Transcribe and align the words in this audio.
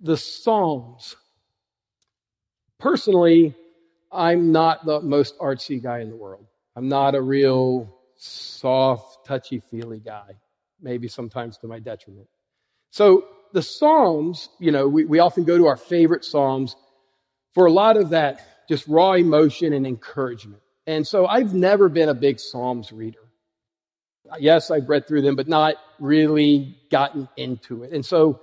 the 0.00 0.16
Psalms. 0.16 1.16
Personally, 2.78 3.54
I'm 4.12 4.52
not 4.52 4.86
the 4.86 5.00
most 5.00 5.38
artsy 5.38 5.82
guy 5.82 6.00
in 6.00 6.10
the 6.10 6.16
world. 6.16 6.46
I'm 6.76 6.88
not 6.88 7.14
a 7.14 7.20
real 7.20 7.94
soft, 8.16 9.26
touchy 9.26 9.60
feely 9.60 10.00
guy, 10.00 10.30
maybe 10.80 11.08
sometimes 11.08 11.58
to 11.58 11.66
my 11.66 11.78
detriment. 11.80 12.28
So 12.90 13.24
the 13.52 13.62
Psalms, 13.62 14.48
you 14.58 14.70
know, 14.70 14.86
we, 14.88 15.04
we 15.04 15.18
often 15.18 15.44
go 15.44 15.58
to 15.58 15.66
our 15.66 15.76
favorite 15.76 16.24
Psalms 16.24 16.76
for 17.54 17.66
a 17.66 17.72
lot 17.72 17.96
of 17.96 18.10
that 18.10 18.40
just 18.68 18.86
raw 18.86 19.12
emotion 19.12 19.72
and 19.72 19.86
encouragement. 19.86 20.62
And 20.86 21.06
so 21.06 21.26
I've 21.26 21.54
never 21.54 21.88
been 21.88 22.08
a 22.08 22.14
big 22.14 22.38
Psalms 22.38 22.92
reader. 22.92 23.18
Yes, 24.38 24.70
I've 24.70 24.88
read 24.88 25.08
through 25.08 25.22
them, 25.22 25.36
but 25.36 25.48
not 25.48 25.76
really 25.98 26.76
gotten 26.90 27.28
into 27.36 27.82
it. 27.82 27.92
And 27.92 28.04
so 28.04 28.40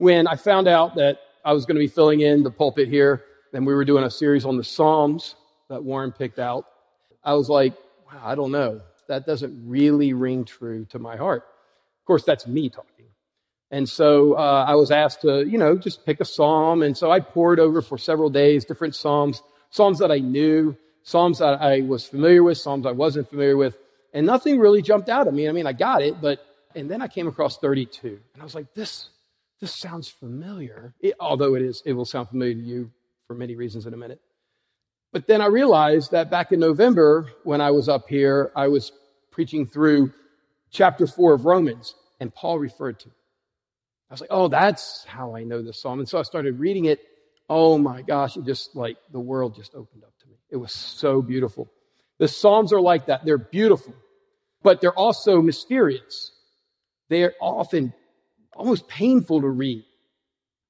when 0.00 0.26
I 0.26 0.36
found 0.36 0.66
out 0.66 0.94
that 0.94 1.18
I 1.44 1.52
was 1.52 1.66
going 1.66 1.76
to 1.76 1.80
be 1.80 1.86
filling 1.86 2.20
in 2.20 2.42
the 2.42 2.50
pulpit 2.50 2.88
here, 2.88 3.22
and 3.52 3.66
we 3.66 3.74
were 3.74 3.84
doing 3.84 4.02
a 4.02 4.10
series 4.10 4.46
on 4.46 4.56
the 4.56 4.64
Psalms 4.64 5.34
that 5.68 5.84
Warren 5.84 6.10
picked 6.10 6.38
out, 6.38 6.64
I 7.22 7.34
was 7.34 7.50
like, 7.50 7.74
wow, 8.06 8.22
I 8.24 8.34
don't 8.34 8.50
know. 8.50 8.80
That 9.08 9.26
doesn't 9.26 9.68
really 9.68 10.14
ring 10.14 10.46
true 10.46 10.86
to 10.86 10.98
my 10.98 11.16
heart. 11.16 11.42
Of 11.42 12.06
course, 12.06 12.24
that's 12.24 12.46
me 12.46 12.70
talking. 12.70 13.06
And 13.70 13.86
so 13.86 14.32
uh, 14.38 14.64
I 14.66 14.74
was 14.74 14.90
asked 14.90 15.20
to, 15.20 15.46
you 15.46 15.58
know, 15.58 15.76
just 15.76 16.06
pick 16.06 16.20
a 16.20 16.24
psalm. 16.24 16.82
And 16.82 16.96
so 16.96 17.10
I 17.10 17.20
pored 17.20 17.60
over 17.60 17.82
for 17.82 17.98
several 17.98 18.30
days 18.30 18.64
different 18.64 18.94
psalms, 18.94 19.42
psalms 19.68 19.98
that 19.98 20.10
I 20.10 20.18
knew, 20.18 20.76
psalms 21.02 21.40
that 21.40 21.60
I 21.60 21.82
was 21.82 22.06
familiar 22.06 22.42
with, 22.42 22.56
psalms 22.56 22.86
I 22.86 22.92
wasn't 22.92 23.28
familiar 23.28 23.58
with. 23.58 23.76
And 24.14 24.24
nothing 24.24 24.58
really 24.58 24.80
jumped 24.80 25.10
out 25.10 25.28
at 25.28 25.34
me. 25.34 25.46
I 25.46 25.52
mean, 25.52 25.66
I 25.66 25.74
got 25.74 26.00
it, 26.00 26.22
but, 26.22 26.40
and 26.74 26.90
then 26.90 27.02
I 27.02 27.06
came 27.06 27.28
across 27.28 27.58
32. 27.58 28.18
And 28.32 28.40
I 28.40 28.44
was 28.44 28.54
like, 28.54 28.72
this, 28.72 29.10
this 29.60 29.74
sounds 29.74 30.08
familiar, 30.08 30.94
it, 31.00 31.14
although 31.20 31.54
it 31.54 31.62
is, 31.62 31.82
it 31.84 31.92
will 31.92 32.04
sound 32.04 32.28
familiar 32.28 32.54
to 32.54 32.60
you 32.60 32.90
for 33.26 33.34
many 33.34 33.56
reasons 33.56 33.86
in 33.86 33.94
a 33.94 33.96
minute. 33.96 34.20
But 35.12 35.26
then 35.26 35.40
I 35.40 35.46
realized 35.46 36.12
that 36.12 36.30
back 36.30 36.52
in 36.52 36.60
November, 36.60 37.28
when 37.44 37.60
I 37.60 37.70
was 37.70 37.88
up 37.88 38.08
here, 38.08 38.52
I 38.56 38.68
was 38.68 38.92
preaching 39.30 39.66
through 39.66 40.12
chapter 40.70 41.06
four 41.06 41.34
of 41.34 41.44
Romans, 41.44 41.94
and 42.20 42.34
Paul 42.34 42.58
referred 42.58 43.00
to 43.00 43.08
it. 43.08 43.14
I 44.08 44.14
was 44.14 44.20
like, 44.20 44.30
oh, 44.32 44.48
that's 44.48 45.04
how 45.06 45.36
I 45.36 45.44
know 45.44 45.62
this 45.62 45.80
psalm. 45.80 45.98
And 46.00 46.08
so 46.08 46.18
I 46.18 46.22
started 46.22 46.58
reading 46.58 46.86
it. 46.86 47.00
Oh 47.48 47.78
my 47.78 48.02
gosh, 48.02 48.36
it 48.36 48.44
just 48.44 48.74
like 48.74 48.96
the 49.12 49.20
world 49.20 49.54
just 49.54 49.74
opened 49.74 50.04
up 50.04 50.12
to 50.20 50.28
me. 50.28 50.36
It 50.50 50.56
was 50.56 50.72
so 50.72 51.22
beautiful. 51.22 51.70
The 52.18 52.28
psalms 52.28 52.72
are 52.72 52.80
like 52.80 53.06
that. 53.06 53.24
They're 53.24 53.38
beautiful, 53.38 53.94
but 54.62 54.80
they're 54.80 54.98
also 54.98 55.40
mysterious. 55.40 56.32
They're 57.08 57.34
often 57.40 57.92
almost 58.54 58.88
painful 58.88 59.40
to 59.40 59.48
read. 59.48 59.84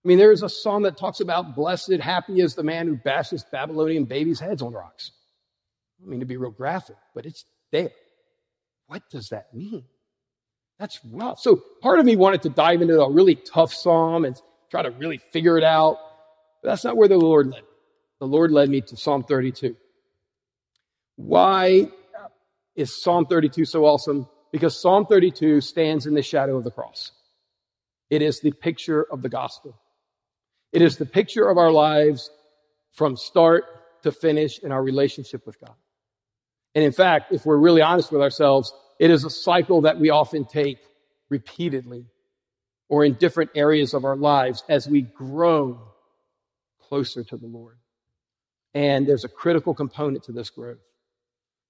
I 0.05 0.09
mean, 0.09 0.19
there's 0.19 0.43
a 0.43 0.49
psalm 0.49 0.85
that 0.85 0.97
talks 0.97 1.21
about 1.21 1.55
blessed, 1.55 2.01
happy 2.01 2.41
is 2.41 2.55
the 2.55 2.63
man 2.63 2.87
who 2.87 2.97
bashes 2.97 3.45
Babylonian 3.51 4.05
babies' 4.05 4.41
heads 4.41 4.63
on 4.63 4.73
rocks. 4.73 5.11
I 6.03 6.09
mean, 6.09 6.21
to 6.21 6.27
be 6.27 6.39
real 6.39 6.51
graphic, 6.51 6.97
but 7.15 7.27
it's 7.27 7.45
there. 7.71 7.91
What 8.87 9.03
does 9.11 9.29
that 9.29 9.53
mean? 9.53 9.85
That's 10.79 10.99
rough. 11.13 11.39
So 11.41 11.63
part 11.83 11.99
of 11.99 12.07
me 12.07 12.17
wanted 12.17 12.43
to 12.43 12.49
dive 12.49 12.81
into 12.81 12.99
a 13.01 13.11
really 13.11 13.35
tough 13.35 13.75
psalm 13.75 14.25
and 14.25 14.41
try 14.71 14.83
to 14.83 14.91
really 14.91 15.19
figure 15.19 15.59
it 15.59 15.65
out. 15.65 15.99
But 16.63 16.71
that's 16.71 16.85
not 16.85 16.97
where 16.97 17.09
the 17.09 17.19
Lord 17.19 17.49
led 17.49 17.63
me. 17.63 17.69
The 18.21 18.27
Lord 18.27 18.51
led 18.51 18.69
me 18.69 18.81
to 18.83 18.97
Psalm 18.97 19.25
32. 19.25 19.77
Why 21.17 21.89
is 22.75 23.03
Psalm 23.03 23.27
32 23.27 23.65
so 23.67 23.85
awesome? 23.85 24.27
Because 24.53 24.81
Psalm 24.81 25.07
32 25.07 25.61
stands 25.61 26.07
in 26.07 26.15
the 26.15 26.23
shadow 26.23 26.57
of 26.57 26.65
the 26.65 26.71
cross. 26.71 27.13
It 28.11 28.23
is 28.23 28.41
the 28.41 28.51
picture 28.51 29.07
of 29.11 29.23
the 29.23 29.29
gospel. 29.29 29.81
It 30.73 30.83
is 30.83 30.99
the 30.99 31.07
picture 31.07 31.49
of 31.49 31.59
our 31.59 31.71
lives 31.71 32.31
from 32.93 33.17
start 33.17 33.65
to 34.03 34.13
finish 34.13 34.59
in 34.59 34.73
our 34.73 34.83
relationship 34.83 35.47
with 35.47 35.61
God. 35.61 35.75
And 36.75 36.85
in 36.85 36.93
fact, 36.93 37.33
if 37.33 37.47
we're 37.47 37.57
really 37.57 37.83
honest 37.83 38.13
with 38.13 38.21
ourselves, 38.21 38.73
it 38.99 39.11
is 39.11 39.25
a 39.25 39.31
cycle 39.31 39.83
that 39.83 39.99
we 39.99 40.11
often 40.11 40.45
take 40.45 40.79
repeatedly 41.29 42.07
or 42.89 43.05
in 43.05 43.15
different 43.15 43.51
areas 43.55 43.95
of 43.95 44.05
our 44.05 44.17
lives 44.17 44.65
as 44.69 44.89
we 44.89 45.03
grow 45.03 45.81
closer 46.81 47.23
to 47.25 47.37
the 47.37 47.47
Lord. 47.47 47.79
And 48.75 49.07
there's 49.07 49.25
a 49.25 49.29
critical 49.29 49.75
component 49.75 50.25
to 50.25 50.33
this 50.33 50.51
growth, 50.51 50.79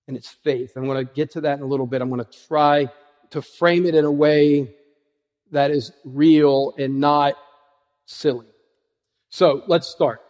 and 0.06 0.16
it's 0.16 0.28
faith. 0.28 0.72
I'm 0.76 0.86
going 0.86 1.06
to 1.06 1.12
get 1.12 1.32
to 1.32 1.42
that 1.42 1.58
in 1.58 1.62
a 1.62 1.66
little 1.66 1.86
bit. 1.86 2.02
I'm 2.02 2.10
going 2.10 2.24
to 2.24 2.46
try 2.46 2.88
to 3.30 3.42
frame 3.42 3.86
it 3.86 3.94
in 3.94 4.04
a 4.04 4.12
way 4.12 4.74
that 5.52 5.70
is 5.70 5.92
real 6.04 6.74
and 6.78 7.00
not 7.00 7.34
silly. 8.06 8.46
So 9.30 9.62
let's 9.66 9.88
start. 9.88 10.20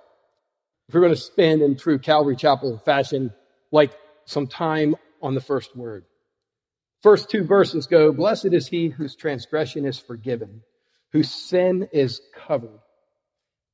If 0.89 0.95
we're 0.95 1.01
going 1.01 1.15
to 1.15 1.21
spend 1.21 1.63
in 1.63 1.77
true 1.77 1.99
Calvary 1.99 2.37
Chapel 2.37 2.79
fashion, 2.85 3.33
like 3.73 3.93
some 4.25 4.47
time 4.47 4.97
on 5.23 5.35
the 5.35 5.41
first 5.41 5.77
word. 5.77 6.05
First 7.03 7.31
two 7.31 7.45
verses 7.45 7.87
go, 7.87 8.13
Blessed 8.13 8.53
is 8.53 8.67
he 8.67 8.89
whose 8.89 9.17
transgression 9.17 9.87
is 9.87 9.99
forgiven, 9.99 10.63
whose 11.13 11.31
sin 11.31 11.89
is 11.93 12.21
covered. 12.47 12.81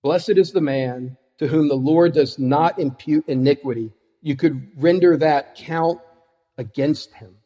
Blessed 0.03 0.37
is 0.37 0.53
the 0.53 0.61
man 0.61 1.17
to 1.39 1.49
whom 1.49 1.69
the 1.69 1.75
Lord 1.75 2.15
does 2.15 2.39
not 2.39 2.79
impute 2.79 3.29
iniquity. 3.29 3.93
You 4.23 4.37
could 4.37 4.69
render 4.77 5.17
that 5.17 5.57
count 5.57 6.01
against 6.57 7.13
him, 7.15 7.37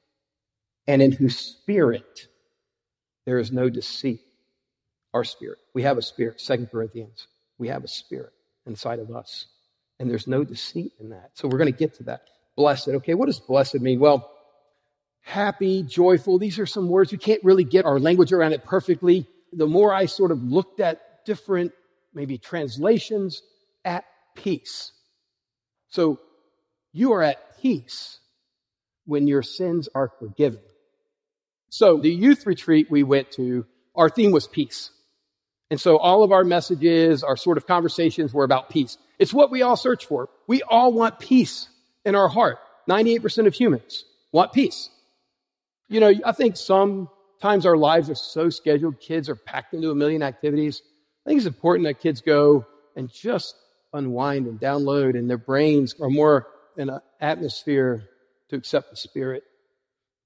and 0.86 1.00
in 1.00 1.12
whose 1.12 1.38
spirit 1.38 2.28
there 3.26 3.38
is 3.38 3.52
no 3.52 3.68
deceit. 3.68 4.20
Our 5.12 5.24
spirit. 5.24 5.58
We 5.74 5.82
have 5.82 5.98
a 5.98 6.02
spirit, 6.02 6.40
Second 6.40 6.70
Corinthians. 6.70 7.26
We 7.58 7.66
have 7.66 7.82
a 7.82 7.88
spirit 7.88 8.32
inside 8.64 9.00
of 9.00 9.10
us. 9.10 9.46
And 9.98 10.08
there's 10.08 10.28
no 10.28 10.44
deceit 10.44 10.92
in 11.00 11.10
that. 11.10 11.32
So 11.34 11.48
we're 11.48 11.58
going 11.58 11.72
to 11.72 11.76
get 11.76 11.94
to 11.94 12.04
that. 12.04 12.22
Blessed. 12.56 12.88
Okay, 12.88 13.14
what 13.14 13.26
does 13.26 13.40
blessed 13.40 13.80
mean? 13.80 13.98
Well, 13.98 14.30
happy, 15.22 15.82
joyful. 15.82 16.38
These 16.38 16.60
are 16.60 16.66
some 16.66 16.88
words 16.88 17.10
we 17.10 17.18
can't 17.18 17.42
really 17.42 17.64
get 17.64 17.86
our 17.86 17.98
language 17.98 18.32
around 18.32 18.52
it 18.52 18.64
perfectly. 18.64 19.26
The 19.52 19.66
more 19.66 19.92
I 19.92 20.06
sort 20.06 20.30
of 20.30 20.42
looked 20.44 20.78
at 20.78 21.24
different, 21.26 21.72
maybe 22.14 22.38
translations, 22.38 23.42
at 23.84 24.04
peace. 24.36 24.92
So 25.88 26.20
you 26.92 27.12
are 27.12 27.22
at 27.22 27.60
peace 27.60 28.20
when 29.06 29.26
your 29.26 29.42
sins 29.42 29.88
are 29.94 30.12
forgiven. 30.20 30.60
So 31.70 31.98
the 31.98 32.10
youth 32.10 32.46
retreat 32.46 32.90
we 32.90 33.02
went 33.02 33.30
to, 33.32 33.64
our 33.94 34.10
theme 34.10 34.32
was 34.32 34.46
peace. 34.46 34.90
And 35.70 35.80
so 35.80 35.96
all 35.98 36.24
of 36.24 36.32
our 36.32 36.44
messages, 36.44 37.22
our 37.22 37.36
sort 37.36 37.56
of 37.56 37.66
conversations 37.66 38.34
were 38.34 38.44
about 38.44 38.70
peace. 38.70 38.98
It's 39.18 39.32
what 39.32 39.52
we 39.52 39.62
all 39.62 39.76
search 39.76 40.06
for. 40.06 40.28
We 40.48 40.62
all 40.62 40.92
want 40.92 41.20
peace 41.20 41.68
in 42.04 42.16
our 42.16 42.28
heart. 42.28 42.58
98% 42.88 43.46
of 43.46 43.54
humans 43.54 44.04
want 44.32 44.52
peace. 44.52 44.90
You 45.88 46.00
know, 46.00 46.12
I 46.24 46.32
think 46.32 46.56
sometimes 46.56 47.66
our 47.66 47.76
lives 47.76 48.10
are 48.10 48.16
so 48.16 48.50
scheduled, 48.50 49.00
kids 49.00 49.28
are 49.28 49.36
packed 49.36 49.74
into 49.74 49.90
a 49.90 49.94
million 49.94 50.22
activities. 50.22 50.82
I 51.24 51.30
think 51.30 51.38
it's 51.38 51.46
important 51.46 51.86
that 51.86 52.00
kids 52.00 52.20
go 52.20 52.66
and 52.96 53.08
just 53.12 53.54
unwind 53.92 54.46
and 54.46 54.58
download, 54.60 55.16
and 55.16 55.30
their 55.30 55.38
brains 55.38 55.94
are 56.00 56.10
more 56.10 56.48
in 56.76 56.90
an 56.90 57.00
atmosphere 57.20 58.08
to 58.48 58.56
accept 58.56 58.90
the 58.90 58.96
Spirit. 58.96 59.44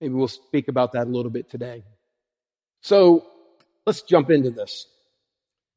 Maybe 0.01 0.15
we'll 0.15 0.29
speak 0.29 0.69
about 0.69 0.93
that 0.93 1.07
a 1.07 1.11
little 1.11 1.31
bit 1.31 1.51
today. 1.51 1.85
So 2.83 3.27
let's 3.87 4.03
jump 4.03 4.31
into 4.31 4.51
this. 4.51 4.87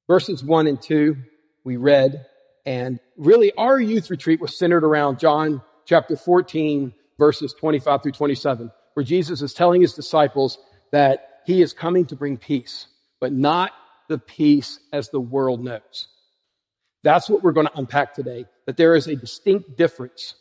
Verses 0.08 0.44
1 0.44 0.68
and 0.68 0.82
2, 0.82 1.16
we 1.64 1.78
read, 1.78 2.26
and 2.66 3.00
really 3.18 3.52
our 3.58 3.80
youth 3.80 4.10
retreat 4.10 4.40
was 4.40 4.58
centered 4.58 4.84
around 4.84 5.20
John 5.20 5.62
chapter 5.86 6.16
14, 6.16 6.94
verses 7.18 7.54
25 7.54 8.04
through 8.04 8.12
27 8.14 8.72
where 8.98 9.04
Jesus 9.04 9.44
is 9.44 9.54
telling 9.54 9.82
his 9.82 9.94
disciples 9.94 10.58
that 10.92 11.42
he 11.46 11.62
is 11.62 11.72
coming 11.72 12.08
to 12.08 12.16
bring 12.16 12.36
peace, 12.36 12.88
but 13.20 13.32
not 13.32 13.72
the 14.10 14.18
peace 14.18 14.80
as 14.92 15.10
the 15.10 15.20
world 15.20 15.64
knows. 15.64 16.08
That's 17.04 17.30
what 17.30 17.44
we're 17.44 17.52
going 17.52 17.68
to 17.68 17.78
unpack 17.78 18.16
today, 18.16 18.48
that 18.66 18.76
there 18.76 18.96
is 18.96 19.06
a 19.06 19.16
distinct 19.16 19.78
difference. 19.78 20.34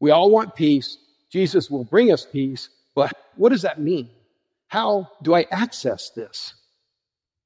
We 0.00 0.12
all 0.12 0.30
want 0.30 0.54
peace. 0.54 0.96
Jesus 1.30 1.68
will 1.68 1.84
bring 1.84 2.10
us 2.10 2.24
peace, 2.24 2.70
but 2.94 3.12
what 3.36 3.50
does 3.50 3.62
that 3.62 3.80
mean? 3.80 4.10
How 4.68 5.10
do 5.22 5.34
I 5.34 5.46
access 5.50 6.10
this? 6.10 6.54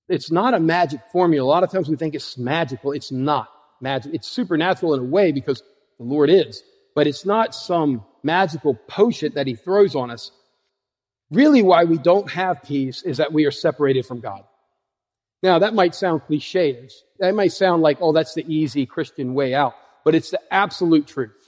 It's 0.09 0.31
not 0.31 0.55
a 0.55 0.61
magic 0.61 1.01
formula. 1.13 1.47
A 1.47 1.51
lot 1.51 1.65
of 1.65 1.71
times 1.71 1.89
we 1.89 1.97
think 1.97 2.15
it's 2.15 2.37
magical. 2.37 2.93
It's 2.93 3.11
not 3.11 3.49
magic. 3.81 4.15
It's 4.15 4.29
supernatural 4.29 4.95
in 4.95 5.01
a 5.01 5.05
way 5.05 5.33
because 5.33 5.63
the 5.99 6.05
Lord 6.05 6.29
is, 6.29 6.63
but 6.95 7.07
it's 7.07 7.25
not 7.25 7.55
some 7.55 8.05
magical 8.23 8.75
potion 8.75 9.33
that 9.35 9.47
he 9.47 9.55
throws 9.55 9.95
on 9.95 10.11
us. 10.11 10.31
Really, 11.31 11.63
why 11.63 11.85
we 11.85 11.99
don't 11.99 12.31
have 12.31 12.63
peace 12.63 13.03
is 13.03 13.17
that 13.17 13.33
we 13.33 13.47
are 13.47 13.51
separated 13.51 14.05
from 14.05 14.21
God. 14.21 14.45
Now, 15.43 15.59
that 15.59 15.75
might 15.75 15.95
sound 15.95 16.23
cliche. 16.27 16.89
That 17.19 17.35
might 17.35 17.53
sound 17.53 17.83
like, 17.83 17.99
oh, 18.01 18.13
that's 18.13 18.35
the 18.35 18.45
easy 18.47 18.87
Christian 18.87 19.35
way 19.35 19.55
out. 19.55 19.75
But 20.05 20.15
it's 20.15 20.31
the 20.31 20.41
absolute 20.53 21.07
truth. 21.07 21.44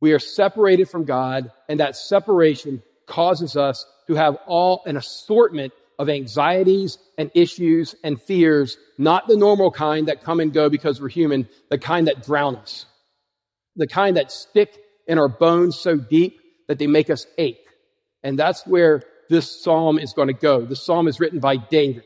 We 0.00 0.12
are 0.12 0.18
separated 0.18 0.88
from 0.88 1.04
God, 1.04 1.50
and 1.68 1.80
that 1.80 1.96
separation 1.96 2.82
causes 3.06 3.56
us 3.56 3.86
to 4.08 4.14
have 4.14 4.36
all 4.46 4.82
an 4.86 4.96
assortment 4.96 5.72
of 5.98 6.08
anxieties 6.08 6.98
and 7.16 7.30
issues 7.34 7.94
and 8.04 8.20
fears, 8.20 8.76
not 8.98 9.26
the 9.26 9.36
normal 9.36 9.70
kind 9.70 10.08
that 10.08 10.22
come 10.22 10.40
and 10.40 10.52
go 10.52 10.68
because 10.68 11.00
we're 11.00 11.08
human, 11.08 11.48
the 11.70 11.78
kind 11.78 12.06
that 12.08 12.22
drown 12.22 12.56
us, 12.56 12.84
the 13.76 13.86
kind 13.86 14.16
that 14.16 14.30
stick 14.30 14.76
in 15.06 15.18
our 15.18 15.28
bones 15.28 15.78
so 15.78 15.96
deep 15.96 16.40
that 16.68 16.78
they 16.78 16.86
make 16.86 17.08
us 17.08 17.26
ache. 17.38 17.66
And 18.22 18.38
that's 18.38 18.66
where 18.66 19.02
this 19.28 19.62
psalm 19.62 19.98
is 19.98 20.12
going 20.12 20.28
to 20.28 20.34
go. 20.34 20.64
The 20.64 20.76
psalm 20.76 21.08
is 21.08 21.20
written 21.20 21.40
by 21.40 21.56
David. 21.56 22.02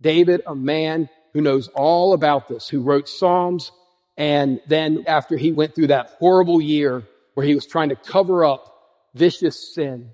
David, 0.00 0.42
a 0.46 0.54
man 0.54 1.08
who 1.32 1.40
knows 1.40 1.68
all 1.68 2.12
about 2.14 2.48
this, 2.48 2.68
who 2.68 2.82
wrote 2.82 3.08
psalms. 3.08 3.72
And 4.16 4.60
then 4.68 5.04
after 5.06 5.36
he 5.36 5.52
went 5.52 5.74
through 5.74 5.88
that 5.88 6.10
horrible 6.18 6.60
year 6.60 7.02
where 7.34 7.46
he 7.46 7.54
was 7.54 7.66
trying 7.66 7.88
to 7.88 7.96
cover 7.96 8.44
up 8.44 8.72
vicious 9.14 9.74
sin, 9.74 10.10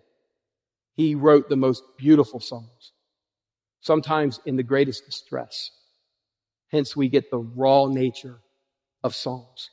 he 0.95 1.15
wrote 1.15 1.49
the 1.49 1.57
most 1.57 1.83
beautiful 1.99 2.41
songs, 2.41 2.93
sometimes 3.81 4.41
in 4.47 4.57
the 4.57 4.63
greatest 4.63 5.07
distress. 5.07 5.71
Hence, 6.71 6.97
we 6.97 7.09
get 7.09 7.31
the 7.31 7.39
raw 7.39 7.87
nature 7.87 8.39
of 9.03 9.15
Psalms. 9.15 9.71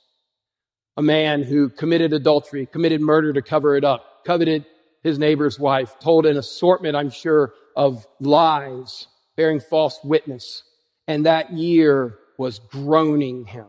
A 0.95 1.01
man 1.01 1.43
who 1.43 1.69
committed 1.69 2.11
adultery, 2.11 2.65
committed 2.65 3.01
murder 3.01 3.33
to 3.33 3.41
cover 3.41 3.75
it 3.75 3.83
up, 3.83 4.25
coveted 4.25 4.65
his 5.03 5.19
neighbor's 5.19 5.59
wife, 5.59 5.99
told 5.99 6.25
an 6.25 6.37
assortment, 6.37 6.95
I'm 6.95 7.11
sure, 7.11 7.53
of 7.75 8.07
lies, 8.19 9.07
bearing 9.35 9.59
false 9.59 9.99
witness. 10.03 10.63
And 11.07 11.25
that 11.25 11.53
year 11.53 12.17
was 12.37 12.59
groaning 12.59 13.45
him. 13.45 13.67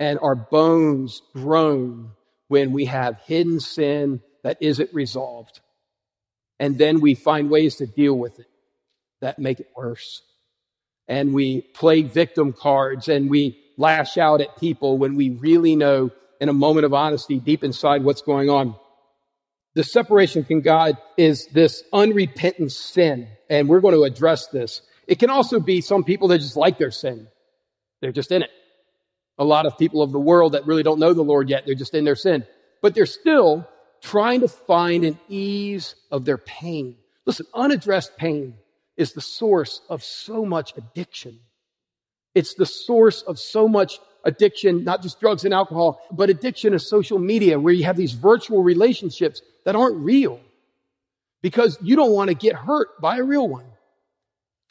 And 0.00 0.18
our 0.20 0.34
bones 0.34 1.22
groan 1.32 2.10
when 2.48 2.72
we 2.72 2.86
have 2.86 3.18
hidden 3.26 3.60
sin 3.60 4.20
that 4.42 4.58
isn't 4.60 4.92
resolved. 4.92 5.60
And 6.58 6.78
then 6.78 7.00
we 7.00 7.14
find 7.14 7.50
ways 7.50 7.76
to 7.76 7.86
deal 7.86 8.14
with 8.14 8.38
it 8.38 8.46
that 9.20 9.38
make 9.38 9.60
it 9.60 9.68
worse. 9.76 10.22
And 11.08 11.34
we 11.34 11.62
play 11.62 12.02
victim 12.02 12.52
cards 12.52 13.08
and 13.08 13.28
we 13.28 13.58
lash 13.76 14.16
out 14.16 14.40
at 14.40 14.58
people 14.58 14.98
when 14.98 15.16
we 15.16 15.30
really 15.30 15.76
know 15.76 16.10
in 16.40 16.48
a 16.48 16.52
moment 16.52 16.84
of 16.84 16.94
honesty 16.94 17.38
deep 17.38 17.64
inside 17.64 18.04
what's 18.04 18.22
going 18.22 18.50
on. 18.50 18.76
The 19.74 19.82
separation 19.82 20.44
from 20.44 20.60
God 20.60 20.96
is 21.16 21.46
this 21.48 21.82
unrepentant 21.92 22.72
sin. 22.72 23.28
And 23.50 23.68
we're 23.68 23.80
going 23.80 23.94
to 23.94 24.04
address 24.04 24.46
this. 24.48 24.82
It 25.06 25.18
can 25.18 25.30
also 25.30 25.60
be 25.60 25.80
some 25.80 26.04
people 26.04 26.28
that 26.28 26.38
just 26.38 26.56
like 26.56 26.78
their 26.78 26.90
sin. 26.90 27.28
They're 28.00 28.12
just 28.12 28.32
in 28.32 28.42
it. 28.42 28.50
A 29.38 29.44
lot 29.44 29.66
of 29.66 29.76
people 29.78 30.02
of 30.02 30.12
the 30.12 30.20
world 30.20 30.52
that 30.52 30.66
really 30.66 30.82
don't 30.82 31.00
know 31.00 31.12
the 31.12 31.22
Lord 31.22 31.48
yet, 31.48 31.64
they're 31.66 31.74
just 31.74 31.94
in 31.94 32.04
their 32.04 32.16
sin. 32.16 32.44
But 32.82 32.94
they're 32.94 33.06
still 33.06 33.68
trying 34.00 34.40
to 34.40 34.48
find 34.48 35.04
an 35.04 35.18
ease 35.28 35.94
of 36.10 36.24
their 36.24 36.38
pain. 36.38 36.96
Listen, 37.26 37.46
unaddressed 37.54 38.16
pain 38.16 38.54
is 38.96 39.12
the 39.12 39.20
source 39.20 39.80
of 39.88 40.04
so 40.04 40.44
much 40.44 40.74
addiction. 40.76 41.40
It's 42.34 42.54
the 42.54 42.66
source 42.66 43.22
of 43.22 43.38
so 43.38 43.66
much 43.66 43.98
addiction, 44.24 44.84
not 44.84 45.02
just 45.02 45.20
drugs 45.20 45.44
and 45.44 45.54
alcohol, 45.54 46.00
but 46.10 46.30
addiction 46.30 46.72
to 46.72 46.78
social 46.78 47.18
media 47.18 47.58
where 47.58 47.72
you 47.72 47.84
have 47.84 47.96
these 47.96 48.12
virtual 48.12 48.62
relationships 48.62 49.42
that 49.64 49.76
aren't 49.76 49.96
real 49.96 50.40
because 51.42 51.78
you 51.82 51.96
don't 51.96 52.12
want 52.12 52.28
to 52.28 52.34
get 52.34 52.54
hurt 52.54 53.00
by 53.00 53.18
a 53.18 53.22
real 53.22 53.48
one. 53.48 53.66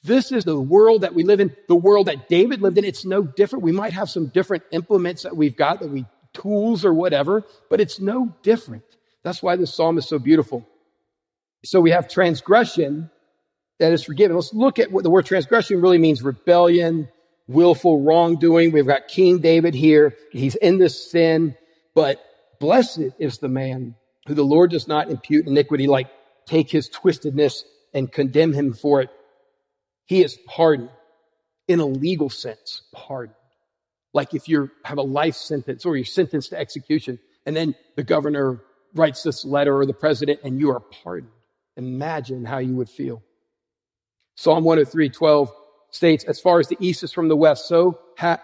This 0.03 0.31
is 0.31 0.43
the 0.43 0.59
world 0.59 1.01
that 1.01 1.13
we 1.13 1.23
live 1.23 1.39
in, 1.39 1.55
the 1.67 1.75
world 1.75 2.07
that 2.07 2.27
David 2.27 2.61
lived 2.61 2.77
in. 2.77 2.83
It's 2.83 3.05
no 3.05 3.23
different. 3.23 3.63
We 3.63 3.71
might 3.71 3.93
have 3.93 4.09
some 4.09 4.27
different 4.27 4.63
implements 4.71 5.23
that 5.23 5.35
we've 5.35 5.55
got 5.55 5.79
that 5.79 5.89
we 5.89 6.05
tools 6.33 6.83
or 6.83 6.93
whatever, 6.93 7.43
but 7.69 7.79
it's 7.79 7.99
no 7.99 8.35
different. 8.43 8.83
That's 9.23 9.41
why 9.41 9.55
this 9.55 9.73
psalm 9.73 9.97
is 9.97 10.07
so 10.07 10.19
beautiful. 10.19 10.67
So 11.63 11.79
we 11.79 11.91
have 11.91 12.09
transgression 12.09 13.09
that 13.79 13.93
is 13.93 14.03
forgiven. 14.03 14.35
Let's 14.35 14.53
look 14.53 14.79
at 14.79 14.91
what 14.91 15.03
the 15.03 15.09
word 15.09 15.25
transgression 15.25 15.81
really 15.81 15.97
means 15.97 16.21
rebellion, 16.21 17.07
willful 17.47 18.01
wrongdoing. 18.01 18.71
We've 18.71 18.85
got 18.85 19.07
King 19.07 19.39
David 19.39 19.73
here. 19.73 20.15
He's 20.31 20.55
in 20.55 20.79
this 20.79 21.09
sin, 21.09 21.55
but 21.95 22.23
blessed 22.59 23.01
is 23.19 23.37
the 23.37 23.47
man 23.47 23.95
who 24.27 24.33
the 24.33 24.43
Lord 24.43 24.71
does 24.71 24.87
not 24.87 25.09
impute 25.09 25.47
iniquity, 25.47 25.87
like 25.87 26.07
take 26.45 26.69
his 26.69 26.89
twistedness 26.89 27.63
and 27.93 28.11
condemn 28.11 28.51
him 28.51 28.73
for 28.73 29.01
it. 29.01 29.09
He 30.05 30.23
is 30.23 30.37
pardoned 30.47 30.89
in 31.67 31.79
a 31.79 31.85
legal 31.85 32.29
sense, 32.29 32.83
pardoned. 32.93 33.35
Like 34.13 34.33
if 34.33 34.47
you 34.47 34.69
have 34.85 34.97
a 34.97 35.03
life 35.03 35.35
sentence 35.35 35.85
or 35.85 35.95
you're 35.95 36.05
sentenced 36.05 36.51
to 36.51 36.59
execution 36.59 37.19
and 37.45 37.55
then 37.55 37.75
the 37.95 38.03
governor 38.03 38.61
writes 38.93 39.23
this 39.23 39.43
letter 39.43 39.75
or 39.75 39.85
the 39.85 39.93
president 39.93 40.39
and 40.43 40.59
you 40.59 40.69
are 40.71 40.79
pardoned. 40.79 41.31
Imagine 41.77 42.45
how 42.45 42.59
you 42.59 42.75
would 42.75 42.89
feel. 42.89 43.23
Psalm 44.35 44.63
103, 44.63 45.09
12 45.09 45.51
states, 45.89 46.23
as 46.25 46.39
far 46.39 46.59
as 46.59 46.67
the 46.67 46.77
east 46.79 47.03
is 47.03 47.11
from 47.11 47.27
the 47.27 47.35
west, 47.35 47.67
so 47.67 47.99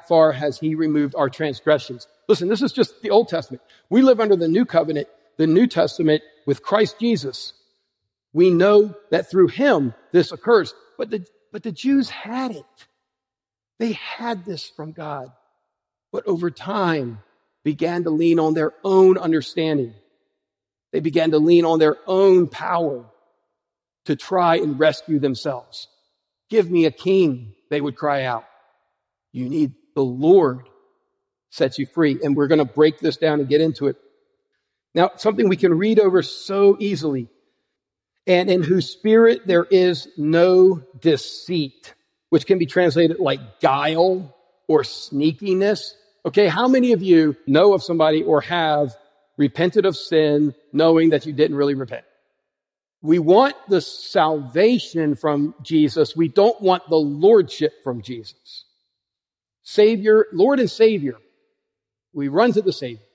far 0.08 0.32
has 0.32 0.60
he 0.60 0.76
removed 0.76 1.16
our 1.16 1.30
transgressions. 1.30 2.08
Listen, 2.28 2.48
this 2.48 2.62
is 2.62 2.72
just 2.72 3.02
the 3.02 3.10
Old 3.10 3.28
Testament. 3.28 3.62
We 3.90 4.02
live 4.02 4.20
under 4.20 4.36
the 4.36 4.48
new 4.48 4.66
covenant, 4.66 5.08
the 5.38 5.48
New 5.48 5.68
Testament 5.68 6.22
with 6.46 6.62
Christ 6.62 7.00
Jesus. 7.00 7.54
We 8.34 8.52
know 8.52 8.96
that 9.10 9.30
through 9.30 9.48
him 9.48 9.94
this 10.12 10.32
occurs. 10.32 10.74
But 10.98 11.10
the, 11.10 11.26
but 11.52 11.64
the 11.64 11.72
Jews 11.72 12.10
had 12.10 12.52
it. 12.52 12.66
They 13.80 13.94
had 13.94 14.46
this 14.46 14.70
from 14.70 14.92
God. 14.92 15.32
But 16.12 16.28
over 16.28 16.52
time 16.52 17.20
began 17.64 18.04
to 18.04 18.10
lean 18.10 18.40
on 18.40 18.54
their 18.54 18.74
own 18.84 19.18
understanding 19.18 19.94
they 20.92 21.00
began 21.00 21.32
to 21.32 21.38
lean 21.38 21.66
on 21.66 21.80
their 21.80 21.98
own 22.08 22.48
power 22.48 23.06
to 24.06 24.16
try 24.16 24.56
and 24.56 24.80
rescue 24.80 25.20
themselves. 25.20 25.88
Give 26.50 26.70
me 26.70 26.86
a 26.86 26.92
king, 26.92 27.54
they 27.70 27.80
would 27.80 27.96
cry 27.96 28.24
out. 28.24 28.46
You 29.32 29.50
need 29.50 29.74
the 29.94 30.04
Lord 30.04 30.68
sets 31.52 31.78
you 31.78 31.86
free. 31.86 32.20
And 32.24 32.36
we're 32.36 32.48
going 32.48 32.60
to 32.60 32.66
break 32.66 33.00
this 33.00 33.18
down 33.18 33.40
and 33.40 33.48
get 33.48 33.62
into 33.62 33.88
it. 33.88 33.98
Now, 34.96 35.12
something 35.18 35.48
we 35.48 35.58
can 35.58 35.78
read 35.78 36.00
over 36.00 36.24
so 36.24 36.76
easily. 36.80 37.28
And 38.30 38.50
in 38.50 38.64
whose 38.64 38.90
spirit 38.90 39.46
there 39.46 39.66
is 39.66 40.08
no 40.16 40.82
deceit, 41.02 41.94
which 42.30 42.46
can 42.46 42.60
be 42.60 42.66
translated 42.66 43.20
like 43.20 43.60
guile 43.60 44.34
or 44.68 44.84
sneakiness. 44.84 45.96
Okay. 46.26 46.48
How 46.48 46.70
many 46.70 46.94
of 46.94 47.02
you 47.02 47.36
know 47.46 47.74
of 47.74 47.84
somebody 47.84 48.24
or 48.24 48.40
have 48.42 48.96
repented 49.40 49.86
of 49.86 49.96
sin, 49.96 50.54
knowing 50.74 51.10
that 51.12 51.26
you 51.26 51.32
didn't 51.32 51.56
really 51.56 51.74
repent. 51.74 52.04
We 53.02 53.20
want 53.20 53.56
the 53.70 53.80
salvation 53.80 55.16
from 55.16 55.56
Jesus. 55.64 56.14
We 56.14 56.28
don't 56.28 56.62
want 56.62 56.84
the 56.90 56.98
lordship 56.98 57.82
from 57.82 58.02
Jesus. 58.02 58.66
Savior, 59.64 60.28
Lord 60.34 60.60
and 60.60 60.70
Savior. 60.70 61.16
We 62.12 62.28
run 62.28 62.52
to 62.52 62.62
the 62.62 62.74
Savior. 62.74 63.06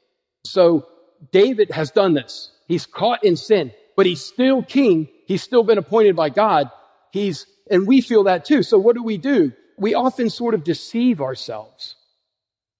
So 0.47 0.87
David 1.31 1.71
has 1.71 1.91
done 1.91 2.15
this. 2.15 2.51
He's 2.67 2.87
caught 2.87 3.23
in 3.23 3.37
sin, 3.37 3.73
but 3.97 4.07
he's 4.07 4.25
still 4.25 4.63
king. 4.63 5.09
He's 5.27 5.43
still 5.43 5.63
been 5.63 5.79
appointed 5.79 6.17
by 6.17 6.31
God. 6.31 6.71
He's, 7.13 7.47
and 7.71 7.87
we 7.87 8.01
feel 8.01 8.25
that 8.25 8.45
too. 8.45 8.63
So 8.63 8.79
what 8.79 8.97
do 8.97 9.03
we 9.03 9.19
do? 9.19 9.53
We 9.79 9.95
often 9.95 10.31
sort 10.31 10.55
of 10.55 10.65
deceive 10.65 11.21
ourselves 11.21 11.97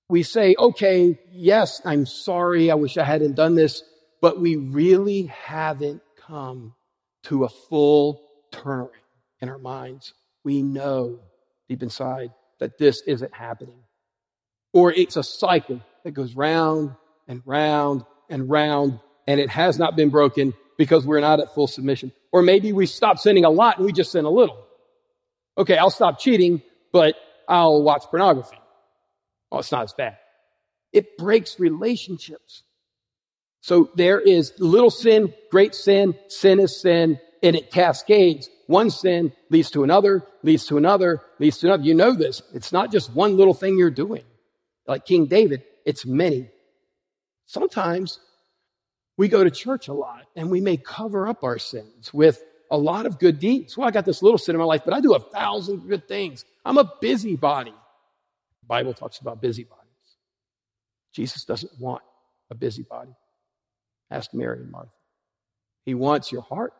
we 0.09 0.23
say, 0.23 0.55
okay, 0.59 1.19
yes, 1.33 1.81
I'm 1.85 2.07
sorry. 2.07 2.71
I 2.71 2.75
wish 2.75 2.99
I 2.99 3.05
hadn't 3.05 3.35
done 3.35 3.55
this, 3.55 3.83
but 4.21 4.41
we 4.41 4.57
really 4.57 5.25
haven't 5.27 6.03
come 6.27 6.75
to 7.25 7.45
a 7.45 7.49
full 7.49 8.21
turnaround 8.53 8.91
in 9.41 9.49
our 9.49 9.59
minds. 9.59 10.13
We 10.45 10.63
know 10.63 11.21
deep 11.69 11.83
inside 11.83 12.31
that 12.61 12.79
this 12.79 13.03
isn't 13.07 13.35
happening. 13.35 13.81
Or 14.73 14.93
it's 14.93 15.17
a 15.17 15.23
cycle 15.23 15.81
that 16.05 16.13
goes 16.13 16.35
round 16.35 16.95
and 17.27 17.43
round 17.47 18.05
and 18.29 18.51
round, 18.51 19.01
and 19.27 19.41
it 19.41 19.49
has 19.51 19.79
not 19.79 19.97
been 19.97 20.11
broken 20.11 20.53
because 20.77 21.07
we're 21.07 21.21
not 21.21 21.41
at 21.41 21.55
full 21.55 21.67
submission. 21.67 22.13
Or 22.33 22.43
maybe 22.43 22.73
we 22.73 22.87
stop 22.87 23.19
sinning 23.19 23.45
a 23.45 23.51
lot 23.51 23.77
and 23.79 23.87
we 23.87 23.93
just 23.93 24.13
sin 24.13 24.25
a 24.25 24.31
little. 24.31 24.65
Okay, 25.57 25.77
I'll 25.77 25.91
stop 25.91 26.19
cheating, 26.19 26.63
but 26.93 27.15
I'll 27.49 27.83
watch 27.83 28.05
pornography. 28.05 28.59
Oh, 29.53 29.59
it's 29.59 29.71
not 29.71 29.85
as 29.85 29.93
bad. 29.93 30.19
It 30.93 31.17
breaks 31.17 31.61
relationships. 31.61 32.63
So 33.61 33.91
there 33.95 34.21
is 34.21 34.53
little 34.59 34.91
sin, 34.91 35.33
great 35.51 35.75
sin, 35.75 36.15
sin 36.29 36.61
is 36.61 36.81
sin, 36.81 37.19
and 37.43 37.57
it 37.57 37.71
cascades. 37.71 38.49
One 38.67 38.91
sin 38.91 39.33
leads 39.51 39.71
to 39.73 39.85
another, 39.85 40.25
leads 40.43 40.67
to 40.67 40.77
another, 40.77 41.21
leads 41.39 41.59
to 41.59 41.69
another. 41.69 41.83
You 41.83 41.95
know 41.95 42.15
this. 42.15 42.43
It's 42.53 42.73
not 42.73 42.91
just 42.91 43.15
one 43.15 43.37
little 43.37 43.55
thing 43.55 43.79
you're 43.79 43.91
doing. 43.91 44.25
Like 44.87 45.07
King 45.07 45.27
David, 45.27 45.63
it's 45.85 46.05
many. 46.05 46.49
Sometimes 47.47 48.21
we 49.17 49.29
go 49.29 49.45
to 49.45 49.51
church 49.51 49.89
a 49.89 49.93
lot 49.93 50.25
and 50.37 50.51
we 50.51 50.61
may 50.61 50.77
cover 50.77 51.29
up 51.29 51.45
our 51.45 51.59
sins 51.59 52.13
with 52.13 52.43
a 52.71 52.79
lot 52.79 53.07
of 53.07 53.19
good 53.19 53.39
deeds. 53.39 53.77
Well, 53.77 53.87
I 53.87 53.91
got 53.91 54.05
this 54.05 54.23
little 54.23 54.39
sin 54.39 54.55
in 54.55 54.59
my 54.59 54.65
life, 54.65 54.83
but 54.85 54.95
I 54.95 55.01
do 55.01 55.15
a 55.15 55.21
thousand 55.21 55.89
good 55.89 56.09
things. 56.09 56.45
I'm 56.65 56.79
a 56.79 56.91
busybody. 57.01 57.71
The 57.71 58.67
Bible 58.67 58.95
talks 58.95 59.19
about 59.19 59.41
busybodies. 59.41 59.85
Jesus 61.13 61.45
doesn't 61.45 61.73
want 61.79 62.03
a 62.51 62.55
busybody. 62.55 63.15
Ask 64.11 64.35
Mary 64.35 64.59
and 64.59 64.71
Martha. 64.71 64.91
He 65.85 65.95
wants 65.95 66.33
your 66.33 66.43
heart, 66.43 66.73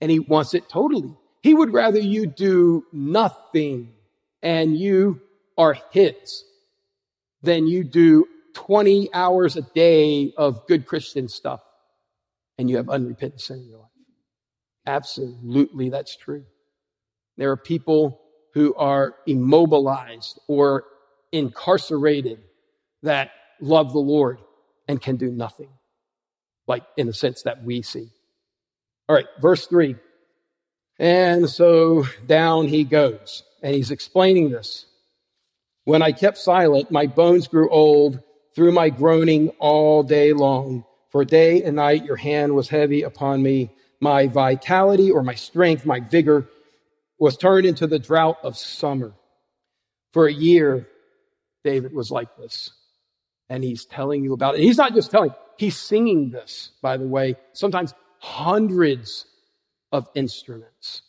and 0.00 0.10
he 0.10 0.20
wants 0.20 0.54
it 0.54 0.68
totally. 0.68 1.14
He 1.42 1.52
would 1.52 1.72
rather 1.72 1.98
you 1.98 2.26
do 2.26 2.86
nothing 2.92 3.92
and 4.42 4.76
you 4.76 5.20
are 5.58 5.76
his 5.90 6.44
than 7.42 7.66
you 7.66 7.84
do 7.84 8.26
20 8.54 9.12
hours 9.12 9.56
a 9.56 9.62
day 9.62 10.32
of 10.36 10.66
good 10.66 10.86
Christian 10.86 11.28
stuff 11.28 11.60
and 12.58 12.70
you 12.70 12.76
have 12.76 12.88
unrepentant 12.88 13.40
sin 13.40 13.58
in 13.58 13.68
your 13.68 13.80
life. 13.80 13.90
Absolutely, 14.86 15.90
that's 15.90 16.16
true. 16.16 16.44
There 17.36 17.50
are 17.50 17.56
people 17.56 18.20
who 18.54 18.74
are 18.74 19.16
immobilized 19.26 20.38
or 20.46 20.84
incarcerated 21.32 22.38
that 23.02 23.30
love 23.60 23.92
the 23.92 23.98
Lord 23.98 24.38
and 24.86 25.00
can 25.00 25.16
do 25.16 25.30
nothing, 25.30 25.70
like 26.66 26.84
in 26.96 27.06
the 27.06 27.12
sense 27.12 27.42
that 27.42 27.64
we 27.64 27.82
see. 27.82 28.08
All 29.08 29.16
right, 29.16 29.26
verse 29.40 29.66
three. 29.66 29.96
And 30.98 31.50
so 31.50 32.06
down 32.26 32.68
he 32.68 32.84
goes, 32.84 33.42
and 33.62 33.74
he's 33.74 33.90
explaining 33.90 34.50
this. 34.50 34.86
When 35.84 36.02
I 36.02 36.12
kept 36.12 36.38
silent, 36.38 36.90
my 36.90 37.06
bones 37.06 37.48
grew 37.48 37.68
old 37.68 38.20
through 38.54 38.72
my 38.72 38.90
groaning 38.90 39.50
all 39.58 40.02
day 40.02 40.32
long. 40.32 40.84
For 41.10 41.24
day 41.24 41.62
and 41.62 41.76
night 41.76 42.04
your 42.04 42.16
hand 42.16 42.54
was 42.54 42.68
heavy 42.68 43.02
upon 43.02 43.42
me. 43.42 43.70
My 44.00 44.26
vitality 44.26 45.10
or 45.10 45.22
my 45.22 45.34
strength, 45.34 45.86
my 45.86 46.00
vigor 46.00 46.48
was 47.18 47.36
turned 47.36 47.66
into 47.66 47.86
the 47.86 47.98
drought 47.98 48.38
of 48.42 48.56
summer. 48.56 49.14
For 50.12 50.26
a 50.26 50.32
year, 50.32 50.88
David 51.62 51.92
was 51.92 52.10
like 52.10 52.36
this. 52.36 52.70
And 53.48 53.62
he's 53.62 53.84
telling 53.84 54.24
you 54.24 54.32
about 54.32 54.54
it. 54.54 54.58
And 54.58 54.64
he's 54.64 54.76
not 54.76 54.94
just 54.94 55.10
telling, 55.10 55.34
he's 55.56 55.76
singing 55.76 56.30
this, 56.30 56.72
by 56.82 56.96
the 56.96 57.06
way, 57.06 57.36
sometimes 57.52 57.94
hundreds 58.18 59.26
of 59.92 60.08
instruments. 60.14 61.02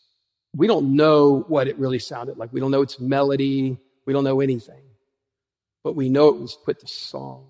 We 0.55 0.67
don't 0.67 0.95
know 0.95 1.43
what 1.47 1.67
it 1.67 1.77
really 1.77 1.99
sounded 1.99 2.37
like. 2.37 2.53
We 2.53 2.59
don't 2.59 2.71
know 2.71 2.81
its 2.81 2.99
melody. 2.99 3.77
We 4.05 4.13
don't 4.13 4.23
know 4.23 4.41
anything. 4.41 4.84
But 5.85 5.95
we 5.95 6.09
know 6.09 6.29
it 6.29 6.39
was 6.41 6.57
put 6.65 6.79
to 6.79 6.87
song. 6.87 7.45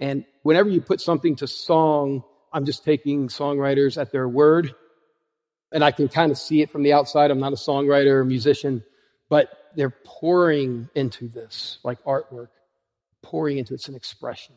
And 0.00 0.24
whenever 0.42 0.68
you 0.68 0.80
put 0.80 1.00
something 1.00 1.36
to 1.36 1.46
song, 1.46 2.24
I'm 2.52 2.64
just 2.64 2.84
taking 2.84 3.28
songwriters 3.28 3.96
at 3.96 4.10
their 4.10 4.28
word. 4.28 4.74
And 5.70 5.84
I 5.84 5.92
can 5.92 6.08
kind 6.08 6.32
of 6.32 6.36
see 6.36 6.62
it 6.62 6.70
from 6.72 6.82
the 6.82 6.94
outside. 6.94 7.30
I'm 7.30 7.38
not 7.38 7.52
a 7.52 7.56
songwriter 7.56 8.10
or 8.10 8.24
musician, 8.24 8.82
but 9.28 9.50
they're 9.76 9.94
pouring 10.04 10.88
into 10.96 11.28
this 11.28 11.78
like 11.84 12.02
artwork, 12.02 12.48
pouring 13.22 13.58
into 13.58 13.72
it. 13.72 13.76
It's 13.76 13.88
an 13.88 13.94
expression. 13.94 14.56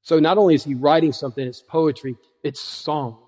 So 0.00 0.18
not 0.18 0.38
only 0.38 0.54
is 0.54 0.64
he 0.64 0.74
writing 0.74 1.12
something, 1.12 1.46
it's 1.46 1.60
poetry, 1.60 2.16
it's 2.42 2.58
song. 2.58 3.18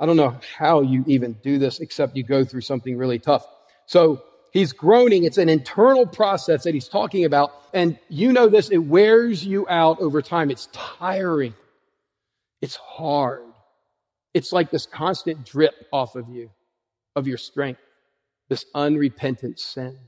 I 0.00 0.06
don't 0.06 0.16
know 0.16 0.36
how 0.58 0.80
you 0.80 1.04
even 1.06 1.34
do 1.44 1.58
this 1.58 1.78
except 1.78 2.16
you 2.16 2.24
go 2.24 2.44
through 2.44 2.62
something 2.62 2.96
really 2.96 3.20
tough. 3.20 3.46
So 3.86 4.24
he's 4.54 4.72
groaning. 4.72 5.24
It's 5.24 5.36
an 5.36 5.50
internal 5.50 6.06
process 6.06 6.64
that 6.64 6.72
he's 6.72 6.88
talking 6.88 7.26
about. 7.26 7.52
And 7.74 7.98
you 8.08 8.32
know 8.32 8.48
this, 8.48 8.70
it 8.70 8.78
wears 8.78 9.44
you 9.44 9.68
out 9.68 10.00
over 10.00 10.22
time. 10.22 10.50
It's 10.50 10.68
tiring. 10.72 11.54
It's 12.62 12.76
hard. 12.76 13.42
It's 14.32 14.52
like 14.52 14.70
this 14.70 14.86
constant 14.86 15.44
drip 15.44 15.74
off 15.92 16.16
of 16.16 16.30
you, 16.30 16.50
of 17.14 17.26
your 17.26 17.36
strength, 17.36 17.80
this 18.48 18.64
unrepentant 18.74 19.60
sin. 19.60 19.98